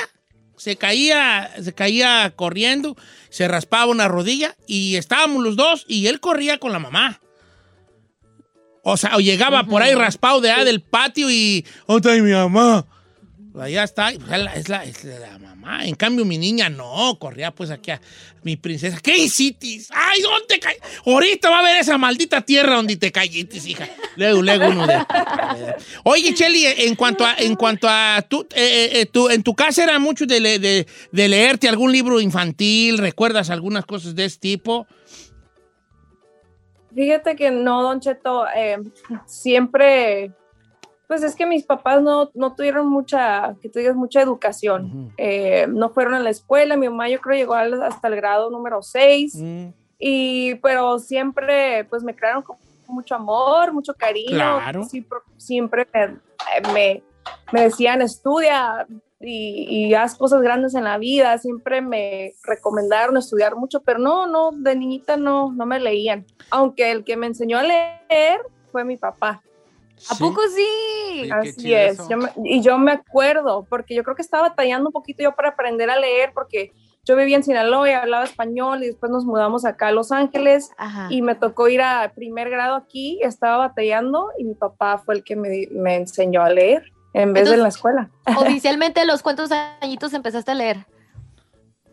se 0.57 0.77
caía, 0.77 1.51
se 1.63 1.75
caía 1.75 2.33
corriendo, 2.35 2.97
se 3.29 3.47
raspaba 3.49 3.87
una 3.91 4.09
rodilla 4.09 4.57
y 4.67 4.97
estábamos 4.97 5.43
los 5.45 5.57
dos 5.57 5.85
y 5.89 6.07
él 6.07 6.21
corría 6.21 6.59
con 6.59 6.73
la 6.73 6.79
mamá. 6.79 7.21
O 8.83 8.97
sea, 8.97 9.17
o 9.17 9.21
llegaba 9.21 9.65
por 9.65 9.83
ahí 9.83 9.95
raspado 9.95 10.41
de 10.41 10.51
allá 10.51 10.65
del 10.65 10.81
patio 10.81 11.29
y. 11.31 11.67
¿Dónde 11.89 12.09
está 12.13 12.23
mi 12.23 12.31
mamá? 12.33 12.87
Allá 13.61 13.83
está, 13.83 14.13
pues, 14.15 14.31
es 14.31 14.39
la, 14.45 14.55
es 14.55 14.69
la- 14.69 14.85
es 14.85 15.05
la 15.05 15.39
mamá. 15.67 15.85
En 15.85 15.95
cambio, 15.95 16.25
mi 16.25 16.39
niña 16.39 16.69
no, 16.69 17.17
corría 17.19 17.51
pues 17.51 17.71
aquí 17.71 17.91
a 17.91 18.01
mi 18.43 18.57
princesa. 18.57 18.99
¿Qué 19.03 19.17
hiciste? 19.17 19.81
¡Ay, 19.93 20.23
dónde 20.23 20.59
caí! 20.61 20.77
Ahorita 21.05 21.51
va 21.51 21.59
a 21.61 21.63
ver 21.63 21.77
esa 21.79 21.99
maldita 21.99 22.41
tierra 22.41 22.77
donde 22.77 22.97
te 22.97 23.11
caíste, 23.13 23.57
hija. 23.69 23.89
Luego, 24.17 24.43
luego 24.43 24.69
uno 24.69 24.87
de. 24.87 24.97
Oye, 26.05 26.33
Cheli, 26.35 26.65
en 26.67 26.95
cuanto 26.95 27.25
a, 27.27 27.35
en 27.39 27.55
cuanto 27.57 27.89
a 27.89 28.23
tú, 28.29 28.47
eh, 28.55 28.91
eh, 28.95 29.01
eh, 29.01 29.07
tú- 29.07 29.29
en 29.29 29.43
tu 29.43 29.55
casa 29.55 29.83
era 29.83 29.99
mucho 29.99 30.25
de, 30.27 30.41
de- 30.59 30.87
leerte 31.29 31.69
algún 31.69 31.93
libro 31.93 32.21
infantil, 32.21 32.99
¿recuerdas 32.99 33.51
algunas 33.51 33.85
cosas 33.85 34.15
de 34.15 34.25
ese 34.27 34.39
tipo? 34.39 34.87
Fíjate 36.95 37.37
que 37.37 37.51
no, 37.51 37.83
Don 37.83 38.01
Cheto, 38.01 38.45
siempre, 39.27 40.31
pues 41.09 41.23
es 41.23 41.35
que 41.37 41.47
mis 41.47 41.65
papás 41.65 42.03
no, 42.03 42.31
no 42.35 42.55
tuvieron 42.55 42.89
mucha, 42.89 43.55
que 43.63 43.69
tú 43.69 43.79
digas, 43.79 43.95
mucha 43.97 44.21
educación. 44.21 45.13
Eh, 45.17 45.67
no 45.69 45.91
fueron 45.91 46.15
a 46.15 46.21
la 46.21 46.31
escuela, 46.31 46.77
mi 46.77 46.89
mamá 46.89 47.09
yo 47.09 47.21
creo 47.21 47.37
llegó 47.37 47.55
hasta 47.55 48.09
el 48.09 48.17
grado 48.17 48.51
número 48.51 48.83
6, 48.83 49.35
Mm. 49.37 49.67
y, 49.99 50.55
pero 50.57 50.99
siempre, 50.99 51.85
pues 51.85 52.03
me 52.03 52.15
crearon 52.15 52.43
con 52.43 52.57
mucho 52.89 53.15
amor, 53.15 53.73
mucho 53.73 53.95
cariño. 53.95 54.31
Claro. 54.37 54.85
Siempre, 54.85 55.19
siempre 55.37 55.87
me, 55.93 56.73
me, 56.73 57.03
me 57.53 57.61
decían, 57.63 58.03
estudia 58.03 58.87
y, 59.21 59.87
y 59.89 59.95
haz 59.95 60.15
cosas 60.17 60.43
grandes 60.43 60.75
en 60.75 60.85
la 60.85 60.99
vida. 60.99 61.37
Siempre 61.39 61.81
me 61.81 62.35
recomendaron 62.45 63.17
estudiar 63.17 63.57
mucho, 63.57 63.81
pero 63.83 63.99
no, 63.99 64.27
no, 64.27 64.51
de 64.53 64.77
niñita 64.77 65.17
no, 65.17 65.51
no 65.53 65.67
me 65.67 65.81
leían. 65.81 66.27
Aunque 66.51 66.91
el 66.91 67.03
que 67.05 67.17
me 67.17 67.27
enseñó 67.27 67.59
a 67.59 67.63
leer 67.63 68.41
fue 68.71 68.85
mi 68.85 68.97
papá. 68.97 69.43
¿A 70.11 70.15
poco 70.17 70.41
sí? 70.55 71.31
Así 71.31 71.75
es. 71.75 71.99
Yo 72.09 72.17
me- 72.17 72.31
y 72.45 72.61
yo 72.61 72.79
me 72.79 72.93
acuerdo, 72.93 73.67
porque 73.69 73.95
yo 73.95 74.03
creo 74.05 74.17
que 74.17 74.23
estaba 74.23 74.49
batallando 74.51 74.89
un 74.89 74.93
poquito 74.93 75.23
yo 75.23 75.33
para 75.35 75.51
aprender 75.51 75.91
a 75.91 75.99
leer, 75.99 76.33
porque 76.35 76.73
yo 77.05 77.17
vivía 77.17 77.37
en 77.37 77.45
Sinaloa 77.45 77.89
y 77.89 77.93
hablaba 77.93 78.25
español 78.25 78.83
y 78.83 78.87
después 78.87 79.13
nos 79.13 79.25
mudamos 79.25 79.65
acá 79.65 79.89
a 79.89 79.93
Los 79.93 80.11
Ángeles 80.11 80.71
Ajá. 80.77 81.07
y 81.09 81.23
me 81.23 81.37
tocó 81.37 81.69
ir 81.69 81.81
a 81.81 82.13
primer 82.15 82.51
grado 82.51 82.75
aquí, 82.75 83.21
estaba 83.23 83.59
batallando 83.59 84.31
y 84.39 84.45
mi 84.45 84.55
papá 84.55 84.99
fue 84.99 85.15
el 85.15 85.25
que 85.25 85.37
me, 85.37 85.69
enseñó 85.95 86.43
a 86.43 86.51
leer 86.51 86.93
en 87.13 87.33
vez 87.33 87.49
de 87.49 87.55
en 87.55 87.63
la 87.63 87.69
escuela. 87.69 88.11
Oficialmente, 88.37 89.01
¿a 89.01 89.05
los 89.05 89.23
cuántos 89.23 89.51
añitos 89.81 90.13
empezaste 90.15 90.51
a 90.51 90.55
leer? 90.55 90.87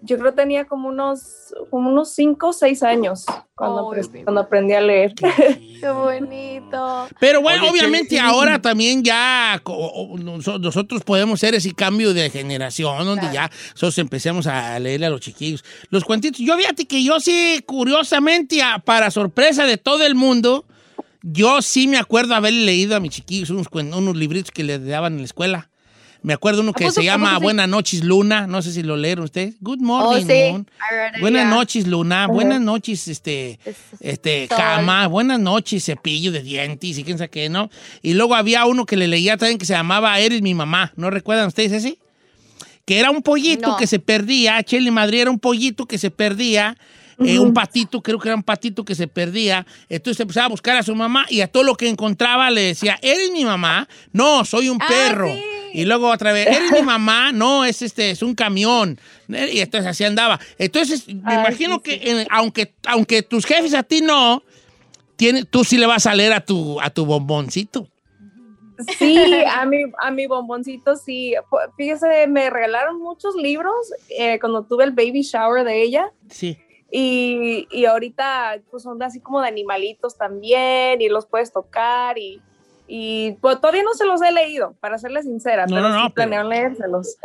Yo 0.06 0.18
creo 0.18 0.32
que 0.32 0.42
tenía 0.42 0.66
como 0.66 0.90
unos, 0.90 1.54
como 1.70 1.90
unos 1.90 2.14
cinco 2.14 2.50
o 2.50 2.54
seis 2.54 2.84
años 2.84 3.26
cuando, 3.56 3.90
apre- 3.90 4.24
cuando 4.26 4.42
aprendí 4.42 4.74
a 4.74 4.82
leer. 4.82 5.14
Qué 5.16 5.90
bonito. 5.90 7.08
Pero 7.22 7.42
bueno, 7.42 7.62
Oye, 7.64 7.72
obviamente 7.72 8.20
ahora 8.20 8.62
también 8.62 9.02
ya 9.04 9.62
nosotros 10.60 11.04
podemos 11.04 11.40
hacer 11.40 11.56
ese 11.56 11.74
cambio 11.74 12.14
de 12.14 12.30
generación 12.30 13.06
donde 13.06 13.28
ya 13.34 13.50
nosotros 13.72 13.98
empecemos 14.00 14.48
a 14.48 14.78
leerle 14.80 15.06
a 15.06 15.10
los 15.10 15.22
chiquillos 15.22 15.64
los 15.90 16.04
cuentitos. 16.04 16.40
Yo 16.42 16.58
fíjate 16.58 16.86
que 16.86 17.04
yo 17.04 17.20
sí, 17.20 17.62
curiosamente, 17.66 18.62
a- 18.62 18.80
para 18.80 19.12
sorpresa 19.12 19.66
de 19.66 19.78
todo 19.78 20.06
el 20.06 20.16
mundo, 20.16 20.66
yo 21.22 21.62
sí 21.62 21.88
me 21.88 21.98
acuerdo 21.98 22.36
haberle 22.36 22.66
leído 22.66 22.96
a 22.96 23.00
mis 23.00 23.12
chiquillos 23.12 23.50
unos, 23.50 23.68
unos 23.72 24.16
libritos 24.18 24.52
que 24.52 24.64
les 24.64 24.86
daban 24.86 25.14
en 25.14 25.20
la 25.20 25.26
escuela. 25.26 25.70
Me 26.24 26.34
acuerdo 26.34 26.62
uno 26.62 26.72
que 26.72 26.90
se 26.90 27.04
llama? 27.04 27.38
Buenas 27.38 27.68
noches, 27.68 28.02
Luna. 28.04 28.48
No 28.48 28.62
sé 28.62 28.72
si 28.72 28.82
lo 28.82 28.96
leyeron 28.96 29.26
ustedes. 29.26 29.56
Good 29.60 29.80
morning, 29.80 30.24
Oh, 30.24 30.28
sí. 30.28 30.52
Moon. 30.52 30.68
Buenas 31.20 31.50
noches, 31.50 31.86
Luna. 31.86 32.28
Buenas 32.28 32.62
noches, 32.62 33.08
este, 33.10 33.60
este, 34.00 34.48
cama. 34.48 35.08
Buenas 35.08 35.40
noches, 35.42 35.84
cepillo 35.84 36.32
de 36.32 36.42
dientes 36.42 36.98
y 36.98 37.04
quién 37.04 37.18
sabe 37.18 37.30
qué, 37.30 37.50
¿no? 37.50 37.70
Y 38.02 38.14
luego 38.14 38.36
había 38.36 38.66
uno 38.66 38.86
que 38.86 38.96
le 38.96 39.08
leía 39.08 39.36
también 39.36 39.58
que 39.58 39.66
se 39.66 39.74
llamaba 39.74 40.18
Eres 40.20 40.42
mi 40.42 40.54
mamá. 40.54 40.94
¿No 40.96 41.10
recuerdan 41.10 41.48
ustedes 41.48 41.72
ese? 41.74 41.98
que 42.86 43.00
era 43.00 43.12
un 43.12 43.22
pollito 43.22 43.70
No. 43.70 43.78
que 43.78 43.88
se 43.88 43.98
perdía, 44.00 44.62
Cheli 44.62 44.92
Madrid 44.92 45.22
era 45.22 45.32
un 45.32 45.40
pollito 45.40 45.86
que 45.86 45.98
se 45.98 46.12
perdía, 46.12 46.76
eh, 47.26 47.40
un 47.40 47.54
patito, 47.54 48.02
creo 48.02 48.20
que 48.20 48.28
era 48.28 48.36
un 48.36 48.44
patito 48.44 48.84
que 48.84 48.94
se 48.94 49.08
perdía, 49.08 49.66
entonces 49.88 50.20
empezaba 50.20 50.48
a 50.48 50.50
buscar 50.50 50.76
a 50.76 50.84
su 50.84 50.94
mamá 50.94 51.26
y 51.30 51.40
a 51.40 51.48
todo 51.48 51.64
lo 51.64 51.76
que 51.76 51.88
encontraba 51.88 52.52
le 52.52 52.60
decía, 52.60 53.00
¿eres 53.02 53.32
mi 53.32 53.46
mamá? 53.46 53.88
No, 54.12 54.44
soy 54.44 54.68
un 54.68 54.80
Ah, 54.82 54.86
perro. 54.90 55.28
sí. 55.34 55.42
Y 55.74 55.86
luego 55.86 56.10
otra 56.10 56.32
vez, 56.32 56.48
¿eres 56.48 56.72
mi 56.72 56.82
mamá? 56.84 57.32
No, 57.32 57.66
es 57.66 57.82
este, 57.82 58.12
es 58.12 58.22
un 58.22 58.36
camión. 58.36 59.00
Y 59.28 59.60
entonces 59.60 59.90
así 59.90 60.04
andaba. 60.04 60.40
Entonces, 60.58 61.08
me 61.08 61.34
Ay, 61.34 61.40
imagino 61.40 61.76
sí, 61.76 61.82
que 61.82 62.00
sí. 62.00 62.28
aunque, 62.30 62.74
aunque 62.86 63.24
tus 63.24 63.46
jefes 63.46 63.74
a 63.74 63.84
ti 63.84 64.02
no, 64.02 64.44
tiene, 65.16 65.46
tú 65.46 65.64
sí 65.64 65.78
le 65.78 65.88
vas 65.88 66.06
a 66.06 66.14
leer 66.14 66.34
a 66.34 66.46
tu, 66.46 66.80
a 66.80 66.90
tu 66.90 67.06
bomboncito. 67.06 67.88
Sí, 68.98 69.18
a 69.52 69.66
mi, 69.66 69.84
a 70.00 70.12
mi 70.12 70.28
bomboncito 70.28 70.96
sí. 70.96 71.34
Fíjese, 71.76 72.28
me 72.28 72.50
regalaron 72.50 73.02
muchos 73.02 73.36
libros 73.36 73.74
eh, 74.10 74.40
cuando 74.40 74.64
tuve 74.64 74.84
el 74.84 74.92
baby 74.92 75.22
shower 75.22 75.64
de 75.64 75.82
ella. 75.82 76.12
Sí. 76.30 76.58
Y, 76.92 77.68
y 77.72 77.86
ahorita 77.86 78.62
pues 78.70 78.84
son 78.84 79.02
así 79.02 79.20
como 79.20 79.42
de 79.42 79.48
animalitos 79.48 80.16
también 80.16 81.02
y 81.02 81.10
los 81.10 81.26
puedes 81.26 81.52
tocar 81.52 82.20
y, 82.20 82.40
y 82.88 83.34
pues 83.42 83.60
todavía 83.62 83.84
no 83.84 83.94
se 83.94 84.06
los 84.06 84.22
he 84.22 84.32
leído, 84.32 84.76
para 84.80 84.98
serles 84.98 85.26
sincera, 85.26 85.66
No, 85.66 85.76
pero 85.76 85.90
no, 85.90 85.96
no, 86.00 86.06
sí 86.06 86.12
planeo 86.14 86.44
leérselos. 86.44 87.18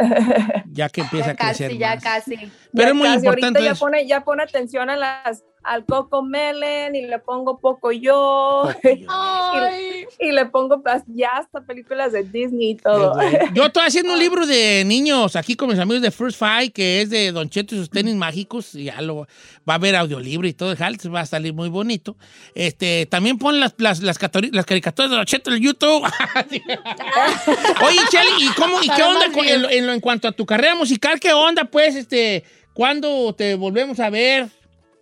Ya 0.72 0.88
que 0.88 1.00
empieza 1.00 1.26
Ya 1.26 1.32
a 1.32 1.36
crecer 1.36 1.68
casi, 1.68 1.78
ya 1.78 1.98
casi. 1.98 2.36
Pero 2.36 2.50
Ya 2.72 2.88
es 2.88 2.94
muy 2.94 3.06
casi, 3.08 3.16
importante 3.18 3.58
Ahorita 3.58 3.74
ya 3.74 3.78
pone, 3.78 4.06
ya 4.06 4.24
pone 4.24 4.42
atención 4.42 4.90
a 4.90 4.96
las, 4.96 5.44
al 5.68 5.84
Coco 5.84 6.22
Melon 6.22 6.94
y 6.96 7.06
le 7.06 7.18
pongo 7.18 7.58
poco 7.58 7.92
yo. 7.92 8.68
Y, 10.20 10.28
y 10.28 10.32
le 10.32 10.46
pongo 10.46 10.82
ya 11.08 11.30
hasta 11.38 11.60
películas 11.62 12.12
de 12.12 12.22
Disney 12.22 12.70
y 12.70 12.74
todo. 12.76 13.18
Yo 13.54 13.66
estoy 13.66 13.84
haciendo 13.86 14.12
un 14.12 14.18
libro 14.18 14.46
de 14.46 14.84
niños 14.84 15.36
aquí 15.36 15.54
con 15.56 15.68
mis 15.70 15.78
amigos 15.78 16.02
de 16.02 16.10
First 16.10 16.38
Five, 16.38 16.70
que 16.70 17.00
es 17.00 17.10
de 17.10 17.32
Don 17.32 17.48
Cheto 17.48 17.74
y 17.74 17.78
sus 17.78 17.90
tenis 17.90 18.14
mágicos. 18.14 18.74
Y 18.74 18.84
ya 18.84 19.00
lo 19.00 19.26
va 19.68 19.74
a 19.74 19.74
haber 19.74 19.96
audiolibro 19.96 20.46
y 20.46 20.52
todo, 20.52 20.74
va 21.14 21.20
a 21.20 21.26
salir 21.26 21.54
muy 21.54 21.68
bonito. 21.68 22.16
Este, 22.54 23.06
también 23.06 23.38
pon 23.38 23.58
las, 23.60 23.74
las, 23.78 24.00
las, 24.02 24.18
caricaturas 24.18 25.10
de 25.10 25.16
Don 25.16 25.24
Cheto 25.26 25.52
en 25.52 25.62
YouTube. 25.62 26.04
Oye, 27.84 27.98
Cheli, 28.10 28.30
¿y 28.40 28.48
cómo, 28.54 28.82
y 28.82 28.88
qué 28.88 29.02
onda 29.02 29.30
con- 29.32 29.46
en, 29.46 29.62
lo- 29.62 29.70
en 29.70 29.86
lo- 29.86 29.92
en 29.92 30.00
cuanto 30.00 30.28
a 30.28 30.32
tu 30.32 30.44
carrera 30.46 30.74
musical? 30.74 31.18
¿Qué 31.20 31.32
onda, 31.32 31.64
pues, 31.64 31.94
este, 31.96 32.44
cuándo 32.74 33.34
te 33.34 33.54
volvemos 33.54 33.98
a 34.00 34.10
ver? 34.10 34.48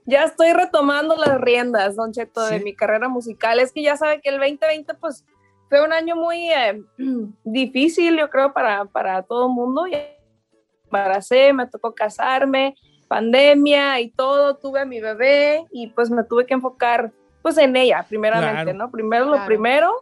Ya 0.07 0.23
estoy 0.25 0.53
retomando 0.53 1.17
las 1.17 1.41
riendas, 1.41 1.97
Don 1.97 2.13
Cheto, 2.13 2.47
de 2.47 2.59
Sí. 2.59 2.65
mi 2.65 2.75
carrera 2.75 3.09
musical. 3.09 3.59
Es 3.59 3.73
que 3.73 3.83
ya 3.83 3.97
sabe 3.97 4.21
que 4.21 4.29
el 4.29 4.39
2020, 4.39 4.95
pues, 4.95 5.25
fue 5.69 5.85
un 5.85 5.93
año 5.93 6.15
muy 6.15 6.49
eh, 6.51 6.81
difícil, 7.45 8.17
yo 8.19 8.31
creo, 8.31 8.53
para, 8.53 8.85
para 8.85 9.23
todo 9.23 9.49
el 9.49 9.53
mundo. 9.53 9.87
Ya 9.87 9.99
me 9.99 10.99
embaracé, 11.01 11.53
me 11.53 11.67
tocó 11.67 11.93
casarme, 11.95 12.77
pandemia 13.09 14.01
y 14.01 14.11
todo, 14.11 14.57
tuve 14.57 14.81
a 14.81 14.85
mi 14.85 15.01
bebé 15.01 15.65
y 15.73 15.89
pues 15.89 16.11
me 16.11 16.23
tuve 16.25 16.47
que 16.47 16.55
enfocar, 16.55 17.13
pues, 17.43 17.59
en 17.59 17.75
ella, 17.77 18.05
primeramente, 18.09 18.63
Claro. 18.73 18.79
¿no? 18.79 18.91
Primero 18.91 19.25
lo 19.25 19.33
Claro. 19.33 19.47
primero. 19.47 19.93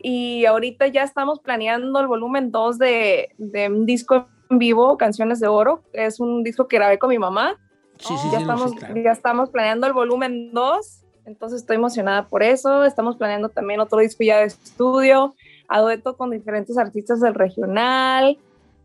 Y 0.00 0.44
ahorita 0.46 0.86
ya 0.86 1.02
estamos 1.02 1.40
planeando 1.40 1.98
el 1.98 2.06
volumen 2.06 2.52
2 2.52 2.78
de, 2.78 3.30
de 3.38 3.66
un 3.66 3.84
disco 3.86 4.28
en 4.48 4.58
vivo, 4.60 4.96
Canciones 4.96 5.40
de 5.40 5.48
Oro. 5.48 5.82
Es 5.92 6.20
un 6.20 6.44
disco 6.44 6.68
que 6.68 6.76
grabé 6.76 7.00
con 7.00 7.10
mi 7.10 7.18
mamá 7.18 7.56
Sí, 7.98 8.14
sí, 8.16 8.28
ya, 8.30 8.38
sí, 8.38 8.42
estamos, 8.42 8.72
claro. 8.74 8.94
ya 9.02 9.12
estamos 9.12 9.50
planeando 9.50 9.86
el 9.86 9.92
volumen 9.92 10.52
2, 10.52 11.04
entonces 11.26 11.60
estoy 11.60 11.76
emocionada 11.76 12.28
por 12.28 12.42
eso. 12.42 12.84
Estamos 12.84 13.16
planeando 13.16 13.48
también 13.48 13.80
otro 13.80 13.98
disco 13.98 14.24
ya 14.24 14.38
de 14.38 14.44
estudio, 14.46 15.34
a 15.68 15.80
dueto 15.80 16.16
con 16.16 16.30
diferentes 16.30 16.78
artistas 16.78 17.20
del 17.20 17.34
regional. 17.34 18.38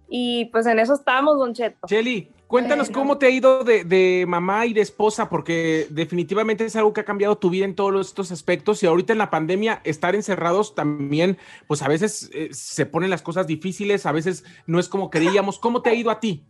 Y 0.10 0.46
pues 0.46 0.66
en 0.66 0.80
eso 0.80 0.94
estamos, 0.94 1.38
Don 1.38 1.54
Cheto. 1.54 1.88
Cheli, 1.88 2.30
cuéntanos 2.48 2.90
Bueno. 2.90 3.00
cómo 3.02 3.18
te 3.18 3.28
ha 3.28 3.30
ido 3.30 3.64
de, 3.64 3.84
de 3.84 4.26
mamá 4.28 4.66
y 4.66 4.74
de 4.74 4.82
esposa, 4.82 5.30
porque 5.30 5.88
definitivamente 5.90 6.66
es 6.66 6.76
algo 6.76 6.94
que 6.94 7.02
ha 7.02 7.06
cambiado 7.06 7.38
tu 7.38 7.50
vida 7.50 7.66
en 7.66 7.74
todos 7.74 8.08
estos 8.08 8.32
aspectos 8.32 8.84
y 8.84 8.86
ahorita 8.86 9.14
en 9.14 9.20
la 9.20 9.30
pandemia 9.32 9.82
estar 9.86 10.14
encerrados 10.14 10.76
también, 10.76 11.38
pues 11.68 11.82
a 11.82 11.88
veces 11.88 12.30
eh, 12.34 12.50
se 12.52 12.86
ponen 12.86 13.10
las 13.10 13.22
cosas 13.22 13.48
difíciles, 13.48 14.06
a 14.06 14.12
veces 14.12 14.44
no 14.68 14.80
es 14.80 14.90
como 14.90 15.10
queríamos. 15.10 15.58
¿Cómo 15.58 15.82
te 15.82 15.90
ha 15.90 15.94
ido 15.96 16.12
a 16.12 16.20
ti? 16.20 16.44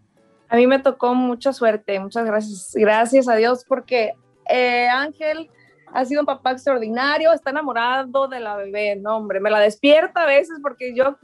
A 0.49 0.55
mí 0.55 0.67
me 0.67 0.79
tocó 0.79 1.15
mucha 1.15 1.53
suerte, 1.53 1.99
muchas 1.99 2.25
gracias. 2.25 2.71
Gracias 2.75 3.27
a 3.27 3.35
Dios 3.35 3.65
porque 3.67 4.13
eh, 4.49 4.87
Ángel 4.87 5.49
ha 5.93 6.05
sido 6.05 6.21
un 6.21 6.25
papá 6.25 6.51
extraordinario, 6.51 7.31
está 7.31 7.51
enamorado 7.51 8.27
de 8.27 8.39
la 8.39 8.55
bebé, 8.55 8.95
no 8.95 9.17
hombre, 9.17 9.39
me 9.39 9.51
la 9.51 9.59
despierta 9.59 10.23
a 10.23 10.25
veces 10.25 10.57
porque 10.61 10.95
yo 10.95 11.17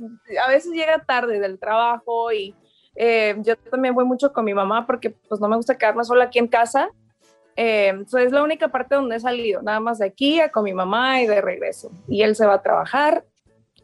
a 0.44 0.48
veces 0.48 0.72
llega 0.74 1.00
tarde 1.00 1.40
del 1.40 1.60
trabajo 1.60 2.32
y 2.32 2.56
eh, 2.96 3.36
yo 3.40 3.56
también 3.58 3.96
voy 3.96 4.06
mucho 4.06 4.32
con 4.32 4.46
mi 4.46 4.54
mamá 4.54 4.86
porque 4.86 5.10
pues 5.10 5.42
no 5.42 5.48
me 5.48 5.56
gusta 5.56 5.78
quedarme 5.78 6.04
sola 6.04 6.26
aquí 6.26 6.40
en 6.40 6.48
casa. 6.48 6.90
Eh, 7.56 8.06
es 8.18 8.32
la 8.32 8.44
única 8.44 8.70
parte 8.70 8.96
donde 8.96 9.18
he 9.18 9.20
salido, 9.20 9.62
nada 9.62 9.80
más 9.80 10.00
de 10.00 10.06
aquí 10.06 10.40
con 10.54 10.64
mi 10.64 10.74
mamá 10.74 11.22
y 11.22 11.28
de 11.28 11.42
regreso. 11.42 11.92
Y 12.08 12.22
él 12.22 12.36
se 12.36 12.46
va 12.46 12.56
a 12.56 12.62
trabajar, 12.62 13.26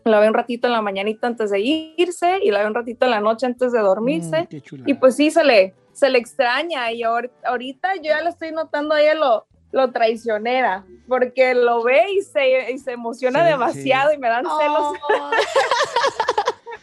la 0.06 0.20
veo 0.20 0.30
un 0.30 0.36
ratito 0.36 0.68
en 0.68 0.74
la 0.74 0.82
mañanita 0.82 1.26
antes 1.26 1.50
de 1.50 1.60
irse 1.60 2.38
y 2.44 2.52
la 2.52 2.60
veo 2.60 2.68
un 2.68 2.76
ratito 2.76 3.06
en 3.06 3.12
la 3.12 3.20
noche 3.22 3.48
antes 3.48 3.72
de 3.72 3.80
dormirse. 3.80 4.48
Mm. 4.52 4.88
Y 4.88 4.94
pues 4.94 5.16
sí, 5.16 5.32
se 5.32 5.44
le, 5.44 5.74
se 5.94 6.10
le 6.10 6.20
extraña 6.20 6.92
y 6.92 7.02
ahor- 7.02 7.32
ahorita 7.44 7.96
yo 7.96 8.04
ya 8.04 8.22
le 8.22 8.30
estoy 8.30 8.52
notando 8.52 8.94
a 8.94 9.02
ella 9.02 9.16
lo, 9.16 9.48
lo 9.72 9.92
traicionera, 9.92 10.86
porque 11.08 11.56
lo 11.56 11.82
ve 11.84 12.04
y 12.12 12.22
se, 12.22 12.72
y 12.72 12.78
se 12.78 12.92
emociona 12.92 13.44
Sí, 13.44 13.50
demasiado 13.52 14.14
y 14.14 14.18
me 14.20 14.30
dan 14.30 14.46
celos. 14.46 14.94
Dices, 14.94 15.16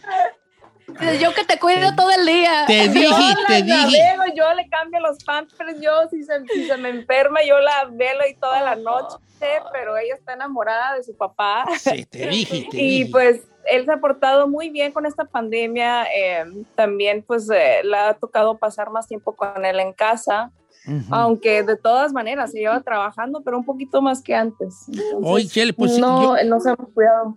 Yo 1.21 1.35
que 1.35 1.45
te 1.45 1.59
cuido 1.59 1.95
todo 1.97 2.11
el 2.11 2.27
día. 2.27 2.65
Te 2.67 2.89
dije, 2.89 3.03
yo 3.05 3.11
te 3.11 3.43
la, 3.43 3.59
la 3.59 3.85
dije. 3.87 4.03
velo, 4.03 4.35
yo 4.35 4.55
le 4.55 4.69
cambio 4.69 5.01
los 5.01 5.23
pampers, 5.25 5.81
yo 5.81 6.09
si 6.11 6.23
se, 6.25 6.47
si 6.53 6.67
se 6.67 6.77
me 6.77 6.91
enferma, 6.91 7.41
yo 7.47 7.59
la 7.59 7.87
velo 7.91 8.21
y 8.31 8.35
toda 8.35 8.63
la 8.63 8.77
noche, 8.77 9.17
pero 9.73 9.97
ella 9.97 10.15
está 10.15 10.35
enamorada 10.35 10.97
de 10.97 11.03
su 11.05 11.17
papá. 11.17 11.65
Sí, 11.79 12.05
te 12.05 12.27
dije, 12.29 12.67
te 12.71 12.77
Y 12.77 12.99
dije. 13.01 13.11
pues 13.11 13.41
él 13.67 13.85
se 13.85 13.93
ha 13.93 13.99
portado 13.99 14.49
muy 14.49 14.71
bien 14.71 14.93
con 14.93 15.07
esta 15.07 15.25
pandemia. 15.25 16.05
eh, 16.15 16.45
también 16.75 17.23
pues 17.23 17.49
eh, 17.51 17.81
le 17.85 17.97
ha 17.97 18.15
tocado 18.15 18.59
pasar 18.59 18.91
más 18.91 19.07
tiempo 19.09 19.35
con 19.35 19.65
él 19.65 19.79
en 19.81 19.93
casa, 19.93 20.51
Aunque 21.11 21.63
de 21.63 21.77
todas 21.77 22.13
maneras 22.13 22.51
se 22.53 22.59
lleva 22.59 22.81
trabajando, 22.81 23.43
pero 23.45 23.57
un 23.59 23.65
poquito 23.65 24.03
más 24.03 24.21
que 24.23 24.35
antes. 24.35 24.75
Entonces, 24.89 25.15
Oye, 25.23 25.47
Chele, 25.47 25.73
pues 25.73 25.97
no, 25.99 26.37
yo- 26.37 26.45
no 26.49 26.59
se 26.61 26.71
hemos 26.71 26.89
cuidado. 26.93 27.37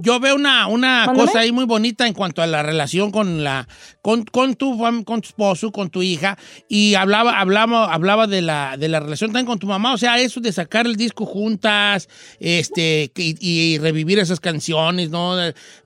Yo 0.00 0.18
veo 0.18 0.34
una, 0.34 0.66
una 0.66 1.06
Mándame. 1.06 1.20
cosa 1.20 1.38
ahí 1.38 1.52
muy 1.52 1.64
bonita 1.66 2.08
en 2.08 2.14
cuanto 2.14 2.42
a 2.42 2.48
la 2.48 2.64
relación 2.64 3.12
con 3.12 3.44
la 3.44 3.68
con, 4.02 4.24
con 4.24 4.56
tu 4.56 4.76
con 5.04 5.20
tu 5.20 5.28
esposo, 5.28 5.70
con 5.70 5.88
tu 5.88 6.02
hija 6.02 6.36
y 6.68 6.96
hablaba 6.96 7.38
hablaba 7.38 7.94
hablaba 7.94 8.26
de 8.26 8.42
la 8.42 8.76
de 8.76 8.88
la 8.88 8.98
relación 8.98 9.30
también 9.30 9.46
con 9.46 9.60
tu 9.60 9.68
mamá, 9.68 9.94
o 9.94 9.98
sea, 9.98 10.18
eso 10.18 10.40
de 10.40 10.50
sacar 10.50 10.86
el 10.86 10.96
disco 10.96 11.24
juntas, 11.26 12.08
este 12.40 13.12
y, 13.16 13.36
y 13.40 13.78
revivir 13.78 14.18
esas 14.18 14.40
canciones, 14.40 15.10
¿no? 15.10 15.36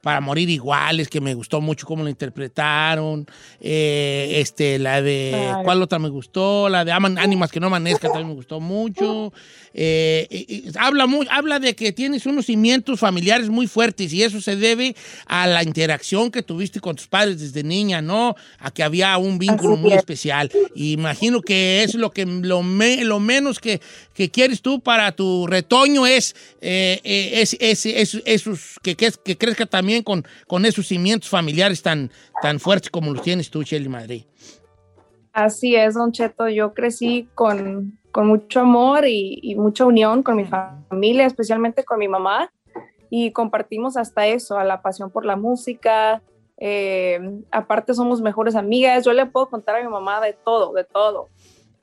Para 0.01 0.23
morir 0.23 0.49
iguales, 0.49 1.09
que 1.11 1.21
me 1.21 1.35
gustó 1.35 1.61
mucho 1.61 1.87
cómo 1.87 2.03
la 2.03 2.09
interpretaron. 2.11 3.27
eh, 3.61 4.37
este 4.41 4.79
la 4.79 5.03
de. 5.03 5.53
¿cuál 5.65 5.83
otra 5.83 5.99
me 5.99 6.09
gustó? 6.09 6.71
La 6.71 6.83
de 6.87 6.93
Aman 6.97 7.19
Ánimas 7.19 7.51
que 7.53 7.61
no 7.61 7.67
amanezca 7.69 8.09
también 8.09 8.29
me 8.29 8.35
gustó 8.35 8.61
mucho. 8.61 9.33
Eh, 9.75 10.27
y- 10.31 10.55
y 10.69 10.71
habla, 10.79 11.07
muy, 11.07 11.27
habla 11.31 11.59
de 11.59 11.75
que 11.77 11.93
tienes 11.93 12.25
unos 12.27 12.47
cimientos 12.47 12.99
familiares 13.01 13.49
muy 13.51 13.67
fuertes 13.67 14.13
y 14.13 14.23
eso 14.23 14.41
se 14.41 14.57
debe 14.57 14.97
a 15.27 15.47
la 15.47 15.63
interacción 15.63 16.31
que 16.31 16.43
tuviste 16.43 16.81
con 16.81 16.97
tus 16.97 17.07
padres 17.07 17.41
desde 17.41 17.63
niña, 17.63 18.01
¿no? 18.01 18.35
A 18.59 18.71
que 18.71 18.83
había 18.83 19.17
un 19.19 19.39
vínculo 19.39 19.75
Así 19.75 19.83
muy 19.83 19.93
es. 19.93 19.99
especial. 19.99 20.51
Y 20.75 20.93
imagino 20.93 21.43
que 21.43 21.83
es 21.83 21.95
lo 21.95 22.11
que 22.11 22.25
lo, 22.25 22.63
me- 22.63 23.05
lo 23.05 23.21
menos 23.21 23.61
que, 23.61 23.81
que 24.15 24.31
quieres 24.31 24.63
tú 24.63 24.81
para 24.81 25.13
tu 25.13 25.47
retoño 25.47 26.07
es, 26.07 26.35
eh, 26.61 27.01
eh, 27.05 27.31
es, 27.43 27.57
es- 27.61 27.87
es- 27.87 28.23
esos, 28.25 28.79
que, 28.83 28.97
que, 28.97 29.13
que 29.25 29.37
crezca 29.37 29.67
también 29.67 30.03
con, 30.03 30.25
con 30.47 30.65
esos 30.65 30.87
cimientos 30.89 31.29
familiares 31.29 31.83
tan, 31.83 32.11
tan 32.43 32.59
fuertes 32.61 32.91
como 32.91 33.13
los 33.13 33.23
tienes 33.23 33.51
tú, 33.51 33.63
Shelly 33.63 33.89
Madrid. 33.89 34.23
Así 35.37 35.77
es, 35.77 35.93
Don 35.95 36.13
Cheto. 36.13 36.49
Yo 36.49 36.73
crecí 36.73 37.29
con, 37.35 37.99
con 38.11 38.27
mucho 38.27 38.61
amor 38.61 39.07
y, 39.07 39.39
y 39.43 39.55
mucha 39.55 39.85
unión 39.85 40.23
con 40.23 40.37
mi 40.37 40.47
familia, 40.47 41.27
especialmente 41.27 41.85
con 41.85 41.99
mi 41.99 42.09
mamá, 42.09 42.51
y 43.11 43.33
compartimos 43.33 43.99
hasta 43.99 44.27
eso, 44.27 44.57
a 44.59 44.65
la 44.65 44.81
pasión 44.81 45.11
por 45.11 45.27
la 45.27 45.37
música. 45.37 46.23
eh, 46.57 47.21
aparte 47.51 47.93
somos 47.93 48.23
mejores 48.23 48.55
amigas. 48.57 49.05
Yo 49.05 49.13
le 49.13 49.27
puedo 49.27 49.51
contar 49.51 49.77
a 49.77 49.83
mi 49.83 49.89
mamá 49.91 50.23
de 50.23 50.33
todo, 50.33 50.73
de 50.73 50.85
todo. 50.85 51.29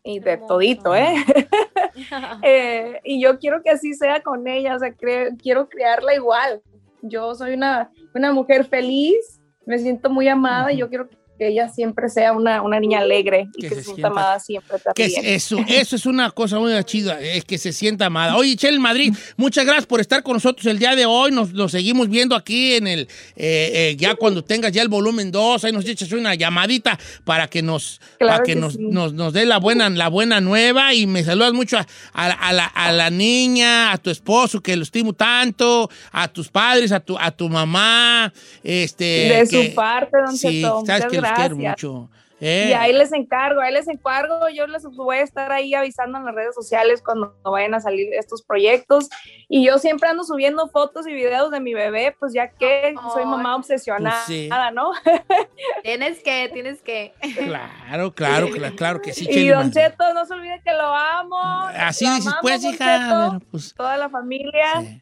Y 0.03 0.17
de 0.19 0.37
todito, 0.37 0.95
¿eh? 0.95 1.13
Eh, 2.41 2.99
y 3.03 3.21
yo 3.21 3.37
quiero 3.37 3.61
que 3.61 3.69
así 3.69 3.93
sea 3.93 4.21
con 4.23 4.47
ella, 4.47 4.75
o 4.75 4.79
sea, 4.79 4.89
cre- 4.97 5.37
quiero 5.39 5.69
criarla 5.69 6.15
igual. 6.15 6.61
Yo 7.03 7.35
soy 7.35 7.53
una, 7.53 7.91
una 8.15 8.33
mujer 8.33 8.65
feliz, 8.65 9.39
me 9.67 9.77
siento 9.77 10.09
muy 10.09 10.27
amada 10.27 10.73
y 10.73 10.77
yo 10.77 10.89
quiero 10.89 11.07
que 11.07 11.15
ella 11.39 11.67
siempre 11.69 12.07
sea 12.09 12.31
una, 12.31 12.61
una 12.61 12.79
niña 12.79 12.99
alegre 12.99 13.47
y 13.57 13.61
Que 13.63 13.69
que, 13.69 13.75
se 13.75 13.81
se 13.81 13.89
sienta 13.91 14.07
amada 14.07 14.39
siempre 14.39 14.77
Que 14.95 15.09
también. 15.09 15.25
es- 15.25 15.43
eso, 15.51 15.57
eso 15.67 15.95
es 15.95 16.05
una 16.05 16.31
cosa 16.31 16.59
muy 16.59 16.71
chida, 16.85 17.19
es 17.19 17.43
que 17.43 17.57
se 17.57 17.73
sienta 17.73 18.05
amada. 18.05 18.37
Oye, 18.37 18.55
Chel 18.55 18.79
Madrid, 18.79 19.13
muchas 19.35 19.65
gracias 19.65 19.85
por 19.85 19.99
estar 19.99 20.23
con 20.23 20.33
nosotros 20.33 20.65
el 20.67 20.79
día 20.79 20.95
de 20.95 21.05
hoy. 21.05 21.31
Nos, 21.31 21.51
nos 21.53 21.71
seguimos 21.71 22.07
viendo 22.09 22.35
aquí 22.35 22.75
en 22.75 22.87
el, 22.87 23.01
eh, 23.35 23.71
eh, 23.73 23.95
ya 23.97 24.15
cuando 24.15 24.43
tengas 24.43 24.71
ya 24.71 24.81
el 24.81 24.87
volumen 24.89 25.31
2, 25.31 25.63
ahí 25.65 25.71
nos 25.71 25.85
echas 25.85 26.11
una 26.11 26.35
llamadita 26.35 26.97
para 27.25 27.47
que 27.47 27.61
nos, 27.61 27.99
Claro 28.19 28.33
para 28.35 28.43
que 28.45 28.53
que 28.53 28.59
nos, 28.59 28.73
sí. 28.73 28.79
nos, 28.81 29.13
nos 29.13 29.33
dé 29.33 29.45
la 29.45 29.57
buena, 29.57 29.89
la 29.89 30.07
buena 30.09 30.39
nueva 30.39 30.93
y 30.93 31.07
me 31.07 31.23
saludas 31.23 31.53
mucho 31.53 31.77
a, 31.77 31.85
a 32.13 32.27
la- 32.29 32.33
a 32.35 32.53
la, 32.53 32.65
a 32.65 32.91
la 32.91 33.09
niña, 33.09 33.91
a 33.91 33.97
tu 33.97 34.09
esposo, 34.09 34.61
que 34.61 34.75
lo 34.75 34.83
estimo 34.83 35.13
tanto, 35.13 35.89
a 36.11 36.27
tus 36.27 36.49
padres, 36.49 36.91
a 36.91 36.99
tu, 36.99 37.17
a 37.17 37.31
tu 37.31 37.49
mamá. 37.49 38.31
Este, 38.63 39.03
De 39.03 39.47
que- 39.49 39.69
su 39.69 39.75
parte, 39.75 40.17
don 40.25 40.37
Sí, 40.37 40.61
sabes 40.61 41.03
que 41.03 41.09
quiero 41.09 41.22
gracias. 41.29 41.57
mucho. 41.57 42.09
Eh. 42.45 42.67
Y 42.71 42.73
ahí 42.73 42.91
les 42.91 43.13
encargo, 43.13 43.61
ahí 43.61 43.71
les 43.71 43.87
encargo, 43.87 44.49
yo 44.49 44.67
les 44.67 44.83
voy 44.83 45.15
a 45.15 45.21
estar 45.21 45.49
ahí 45.53 45.73
avisando 45.73 46.17
en 46.17 46.25
las 46.25 46.35
redes 46.35 46.53
sociales 46.53 47.01
cuando 47.01 47.33
vayan 47.41 47.73
a 47.73 47.79
salir 47.79 48.13
estos 48.13 48.41
proyectos. 48.41 49.07
Y 49.47 49.65
yo 49.65 49.77
siempre 49.77 50.09
ando 50.09 50.25
subiendo 50.25 50.67
fotos 50.67 51.07
y 51.07 51.13
videos 51.13 51.51
de 51.51 51.61
mi 51.61 51.73
bebé, 51.73 52.13
pues 52.19 52.33
ya 52.33 52.49
que 52.49 52.95
soy 53.13 53.23
mamá 53.23 53.55
obsesionada, 53.55 54.23
Pues 54.25 54.37
sí. 54.37 54.49
¿no? 54.73 54.91
Tienes 55.83 56.21
que, 56.21 56.49
tienes 56.51 56.81
que. 56.81 57.13
Claro, 57.37 58.13
claro, 58.13 58.49
claro, 58.49 58.75
claro 58.75 59.01
que 59.01 59.13
sí, 59.13 59.23
y 59.23 59.33
Cheli 59.33 59.47
Don. 59.49 59.71
Cheto, 59.71 60.13
no 60.13 60.25
se 60.25 60.33
olvide 60.33 60.61
que 60.65 60.73
lo 60.73 60.93
amo. 60.93 61.37
Así 61.77 62.05
lo 62.05 62.15
dices, 62.15 62.27
amamos, 62.27 62.41
pues, 62.41 62.63
hija, 62.65 62.97
Cheto, 62.97 63.29
pero, 63.29 63.51
pues, 63.51 63.73
Toda 63.73 63.95
la 63.95 64.09
familia. 64.09 65.01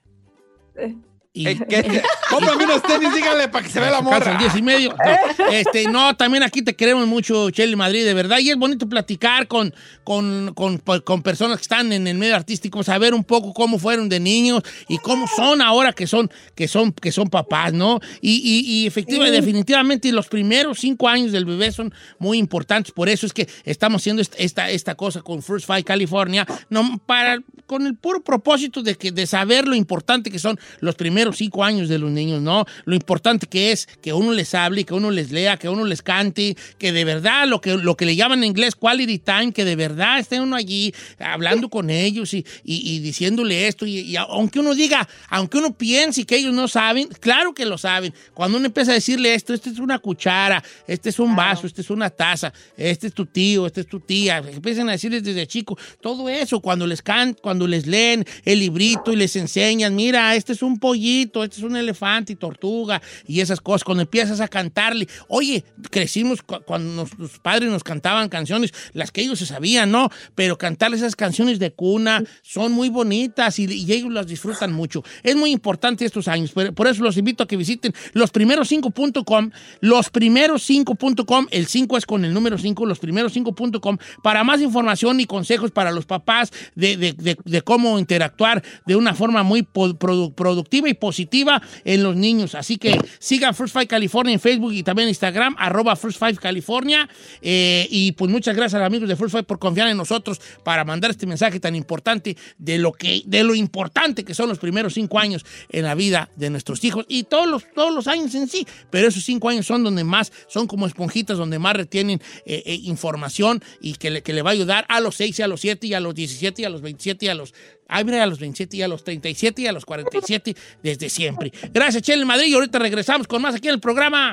Eh, 0.76 0.96
Y, 1.34 1.48
Eh, 1.48 1.58
¿qué? 1.70 2.02
Cómprame 2.30 2.66
unos 2.66 2.84
tenis, 2.84 3.14
díganle 3.14 3.48
para 3.48 3.66
que 3.66 3.72
se 3.72 3.80
vea 3.80 3.90
la 3.90 4.02
morra. 4.02 4.18
Alcanzan 4.18 4.40
10 4.40 4.56
y 4.58 4.62
medio. 4.62 4.90
No, 5.38 5.46
este, 5.52 5.88
no, 5.88 6.16
también 6.18 6.44
aquí 6.44 6.62
te 6.62 6.76
queremos 6.76 7.08
mucho, 7.08 7.50
Chely 7.52 7.76
Madrid, 7.76 8.04
de 8.06 8.14
verdad. 8.14 8.40
Y 8.40 8.50
es 8.50 8.58
bonito 8.58 8.88
platicar 8.90 9.48
con, 9.48 9.74
con, 10.04 10.54
con, 10.54 10.78
con 10.80 11.22
personas 11.24 11.58
que 11.58 11.62
están 11.64 11.92
en 11.94 12.06
el 12.08 12.18
medio 12.18 12.36
artístico, 12.36 12.84
saber 12.84 13.14
un 13.14 13.24
poco 13.24 13.54
cómo 13.54 13.80
fueron 13.80 14.10
de 14.10 14.20
niños 14.20 14.62
y 14.90 14.98
cómo 14.98 15.26
son 15.28 15.62
ahora 15.62 15.94
que 15.94 16.06
son, 16.08 16.30
que 16.56 16.68
son, 16.68 16.92
que 16.92 17.12
son 17.14 17.30
papás, 17.30 17.72
¿no? 17.74 18.00
Y, 18.22 18.42
y, 18.44 18.82
y 18.84 18.88
efectivamente, 18.88 19.36
Sí. 19.36 19.42
definitivamente 19.42 20.12
los 20.12 20.28
primeros 20.28 20.80
cinco 20.80 21.08
años 21.08 21.32
del 21.32 21.46
bebé 21.46 21.72
son 21.72 21.94
muy 22.20 22.38
importantes. 22.40 22.92
Por 22.92 23.08
eso 23.08 23.26
es 23.26 23.34
que 23.34 23.48
estamos 23.64 24.02
haciendo 24.02 24.22
esta, 24.22 24.38
esta, 24.38 24.70
esta 24.70 24.96
cosa 24.96 25.22
con 25.22 25.42
First 25.42 25.66
Five 25.68 25.84
California, 25.84 26.46
no, 26.70 27.00
para, 27.06 27.40
con 27.68 27.86
el 27.88 27.96
puro 27.96 28.22
propósito 28.22 28.82
de, 28.84 28.96
que, 28.96 29.12
de 29.12 29.28
saber 29.28 29.68
lo 29.68 29.76
importante 29.76 30.30
que 30.32 30.40
son 30.40 30.60
los 30.80 30.96
primeros 30.96 31.21
cinco 31.34 31.64
años 31.64 31.90
de 31.90 31.98
los 32.00 32.12
niños, 32.12 32.42
¿no? 32.42 32.66
Lo 32.86 32.96
importante 32.96 33.48
que 33.48 33.72
es 33.72 33.88
que 34.02 34.14
uno 34.14 34.32
les 34.34 34.54
hable, 34.56 34.84
que 34.84 34.94
uno 34.94 35.12
les 35.12 35.32
lea, 35.32 35.58
que 35.58 35.70
uno 35.70 35.86
les 35.86 36.02
cante, 36.02 36.56
que 36.78 36.92
de 36.92 37.06
verdad 37.06 37.48
lo 37.48 37.62
que, 37.62 37.78
lo 37.78 37.96
que 37.96 38.06
le 38.06 38.16
llaman 38.16 38.40
en 38.40 38.46
inglés 38.50 38.76
quality 38.76 39.20
time, 39.20 39.52
que 39.54 39.66
de 39.66 39.76
verdad 39.76 40.20
esté 40.20 40.40
uno 40.40 40.56
allí 40.56 40.94
hablando 41.20 41.70
con 41.70 41.90
ellos 41.90 42.34
y, 42.34 42.46
y- 42.64 42.96
y 42.96 43.00
diciéndole 43.00 43.68
esto. 43.68 43.86
Y, 43.86 44.00
y 44.00 44.16
aunque 44.16 44.60
uno 44.60 44.74
diga, 44.76 45.08
aunque 45.30 45.58
uno 45.58 45.74
piense 45.74 46.26
que 46.26 46.38
ellos 46.38 46.54
no 46.54 46.68
saben, 46.68 47.08
claro 47.20 47.54
que 47.54 47.66
lo 47.66 47.78
saben. 47.78 48.14
Cuando 48.34 48.58
uno 48.58 48.68
empieza 48.68 48.92
a 48.92 48.96
decirle 48.96 49.34
esto, 49.34 49.54
esta 49.54 49.70
es 49.70 49.80
una 49.80 50.00
cuchara, 50.00 50.64
este 50.88 51.10
es 51.10 51.20
un 51.20 51.36
vaso, 51.36 51.68
este 51.68 51.82
es 51.82 51.90
una 51.90 52.10
taza, 52.10 52.54
este 52.78 53.08
es 53.08 53.14
tu 53.14 53.26
tío, 53.26 53.66
este 53.68 53.82
es 53.82 53.88
tu 53.88 54.00
tía, 54.00 54.38
empiezan 54.38 54.90
a 54.90 54.94
decirles 54.94 55.24
desde 55.24 55.46
chico, 55.48 55.78
todo 56.02 56.30
eso, 56.30 56.60
cuando 56.60 56.88
les 56.88 57.02
can, 57.02 57.36
cuando 57.42 57.68
les 57.68 57.86
leen 57.88 58.26
el 58.46 58.60
librito 58.60 59.12
y 59.14 59.16
les 59.16 59.36
enseñan, 59.36 59.96
mira, 59.96 60.36
este 60.36 60.54
es 60.54 60.62
un 60.62 60.80
pollito, 60.80 61.11
este 61.20 61.58
es 61.58 61.64
un 61.64 61.76
elefante 61.76 62.34
y 62.34 62.36
tortuga 62.36 63.02
y 63.28 63.42
esas 63.42 63.62
cosas, 63.62 63.84
cuando 63.84 64.04
empiezas 64.04 64.40
a 64.40 64.48
cantarle, 64.48 65.08
oye, 65.28 65.64
crecimos 65.90 66.42
cu- 66.42 66.62
cuando 66.66 67.08
los 67.18 67.40
padres 67.40 67.70
nos 67.70 67.84
cantaban 67.84 68.30
canciones, 68.30 68.74
las 68.94 69.12
que 69.12 69.22
ellos 69.22 69.40
se 69.40 69.46
sabían, 69.46 69.92
¿no? 69.92 70.10
Pero 70.36 70.58
cantarles 70.58 71.02
esas 71.02 71.16
canciones 71.16 71.60
de 71.60 71.72
cuna 71.72 72.24
son 72.42 72.72
muy 72.72 72.90
bonitas 72.90 73.60
y, 73.60 73.66
ellos 73.92 74.12
las 74.12 74.28
disfrutan 74.28 74.72
mucho. 74.72 75.04
Es 75.24 75.36
muy 75.36 75.52
importante 75.52 76.06
estos 76.06 76.28
años, 76.28 76.52
por, 76.52 76.88
eso 76.88 77.04
los 77.04 77.18
invito 77.18 77.44
a 77.44 77.48
que 77.48 77.58
visiten 77.58 77.94
los 78.14 78.32
primeros 78.32 78.72
5.com, 78.72 79.52
los 79.82 80.10
primeros 80.10 80.70
5.com, 80.70 81.48
el 81.52 81.68
5 81.68 81.98
es 81.98 82.06
con 82.06 82.26
el 82.26 82.34
número 82.34 82.58
5, 82.58 82.86
los 82.86 83.00
primeros 83.00 83.36
5.com, 83.36 83.98
para 84.24 84.44
más 84.44 84.62
información 84.62 85.20
y 85.20 85.26
consejos 85.26 85.72
para 85.72 85.92
los 85.92 86.06
papás 86.06 86.52
de, 86.76 87.64
cómo 87.64 88.00
interactuar 88.00 88.64
de 88.86 88.96
una 88.96 89.14
forma 89.14 89.44
muy 89.44 89.64
productiva 89.64 90.90
y 90.90 90.94
positiva 91.02 91.62
en 91.84 92.04
los 92.04 92.16
niños. 92.16 92.56
Así 92.56 92.78
que 92.78 92.98
sigan 93.20 93.54
First 93.54 93.74
Five 93.74 93.88
California 93.88 94.34
en 94.34 94.40
Facebook 94.40 94.72
y 94.72 94.84
también 94.84 95.10
Instagram, 95.10 95.56
arroba 95.60 95.98
First 95.98 96.22
California. 96.40 97.10
Eh, 97.42 97.88
y 97.90 98.14
pues 98.14 98.32
muchas 98.32 98.56
gracias 98.56 98.76
a 98.76 98.80
los 98.80 98.88
amigos 98.88 99.10
de 99.10 99.18
First 99.18 99.32
Five 99.32 99.44
por 99.44 99.60
confiar 99.60 99.90
en 99.90 99.98
nosotros 99.98 100.40
para 100.64 100.86
mandar 100.86 101.12
este 101.12 101.26
mensaje 101.26 101.60
tan 101.60 101.76
importante 101.76 102.38
de 102.58 102.78
lo, 102.78 102.94
que, 102.94 103.24
de 103.26 103.44
lo 103.44 103.56
importante 103.56 104.24
que 104.24 104.34
son 104.34 104.48
los 104.48 104.60
primeros 104.60 104.94
cinco 104.94 105.20
años 105.20 105.44
en 105.70 105.84
la 105.84 105.96
vida 105.96 106.30
de 106.36 106.50
nuestros 106.50 106.84
hijos 106.84 107.06
y 107.10 107.24
todos 107.24 107.48
los, 107.48 107.66
todos 107.74 107.94
los 107.94 108.08
años 108.08 108.34
en 108.36 108.48
sí. 108.48 108.66
Pero 108.92 109.08
esos 109.08 109.26
cinco 109.26 109.50
años 109.50 109.66
son 109.66 109.84
donde 109.84 110.04
más, 110.04 110.32
son 110.48 110.68
como 110.68 110.86
esponjitas, 110.86 111.38
donde 111.38 111.58
más 111.60 111.76
retienen 111.76 112.22
eh, 112.46 112.62
eh, 112.66 112.80
información 112.84 113.64
y 113.82 113.96
que 113.96 114.12
le, 114.12 114.22
que 114.22 114.34
le 114.34 114.44
va 114.44 114.52
a 114.52 114.54
ayudar 114.54 114.86
a 114.88 115.00
los 115.00 115.16
6 115.16 115.40
y 115.40 115.42
a 115.42 115.48
los 115.48 115.62
7 115.62 115.88
y 115.88 115.94
a 115.96 116.00
los 116.00 116.14
17 116.14 116.62
y 116.62 116.66
a 116.66 116.70
los 116.70 116.82
27 116.82 117.26
y 117.26 117.30
a 117.30 117.34
los... 117.34 117.54
Ay, 117.94 118.06
mira, 118.06 118.24
a 118.24 118.26
los 118.26 118.40
27 118.40 118.78
y 118.78 118.82
a 118.82 118.88
los 118.88 119.04
37 119.04 119.64
y 119.64 119.68
a 119.68 119.74
los 119.74 119.86
47 119.86 120.56
desde 120.82 121.10
siempre. 121.10 121.52
Gracias, 121.74 122.02
Chele 122.04 122.24
Madrid. 122.24 122.48
Y 122.48 122.54
ahorita 122.54 122.80
regresamos 122.80 123.28
con 123.28 123.42
más 123.42 123.54
aquí 123.54 123.68
en 123.68 123.74
el 123.74 123.80
programa. 123.82 124.32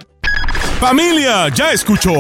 Familia, 0.80 1.48
ya 1.48 1.72
escuchó. 1.72 2.12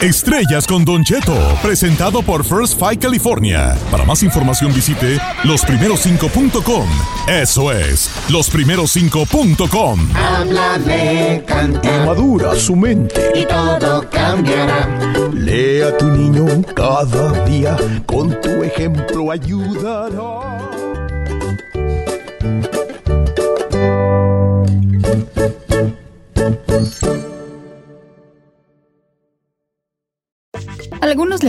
Estrellas 0.00 0.66
con 0.66 0.84
Don 0.84 1.04
Cheto, 1.04 1.32
presentado 1.62 2.22
por 2.22 2.44
First 2.44 2.76
Five 2.76 2.98
California. 2.98 3.76
Para 3.88 4.04
más 4.04 4.24
información 4.24 4.74
visite 4.74 5.18
losprimeros5.com. 5.44 6.88
Eso 7.28 7.70
es, 7.70 8.10
losprimeros5.com. 8.28 10.08
Háblame, 10.16 11.44
canta. 11.46 12.04
Madura 12.04 12.56
su 12.56 12.74
mente. 12.74 13.30
Y 13.36 13.46
todo 13.46 14.10
cambiará. 14.10 14.88
Lea 15.32 15.88
a 15.88 15.96
tu 15.96 16.08
niño 16.08 16.46
cada 16.74 17.44
día. 17.44 17.76
Con 18.06 18.40
tu 18.40 18.64
ejemplo 18.64 19.30
ayudará. 19.30 20.83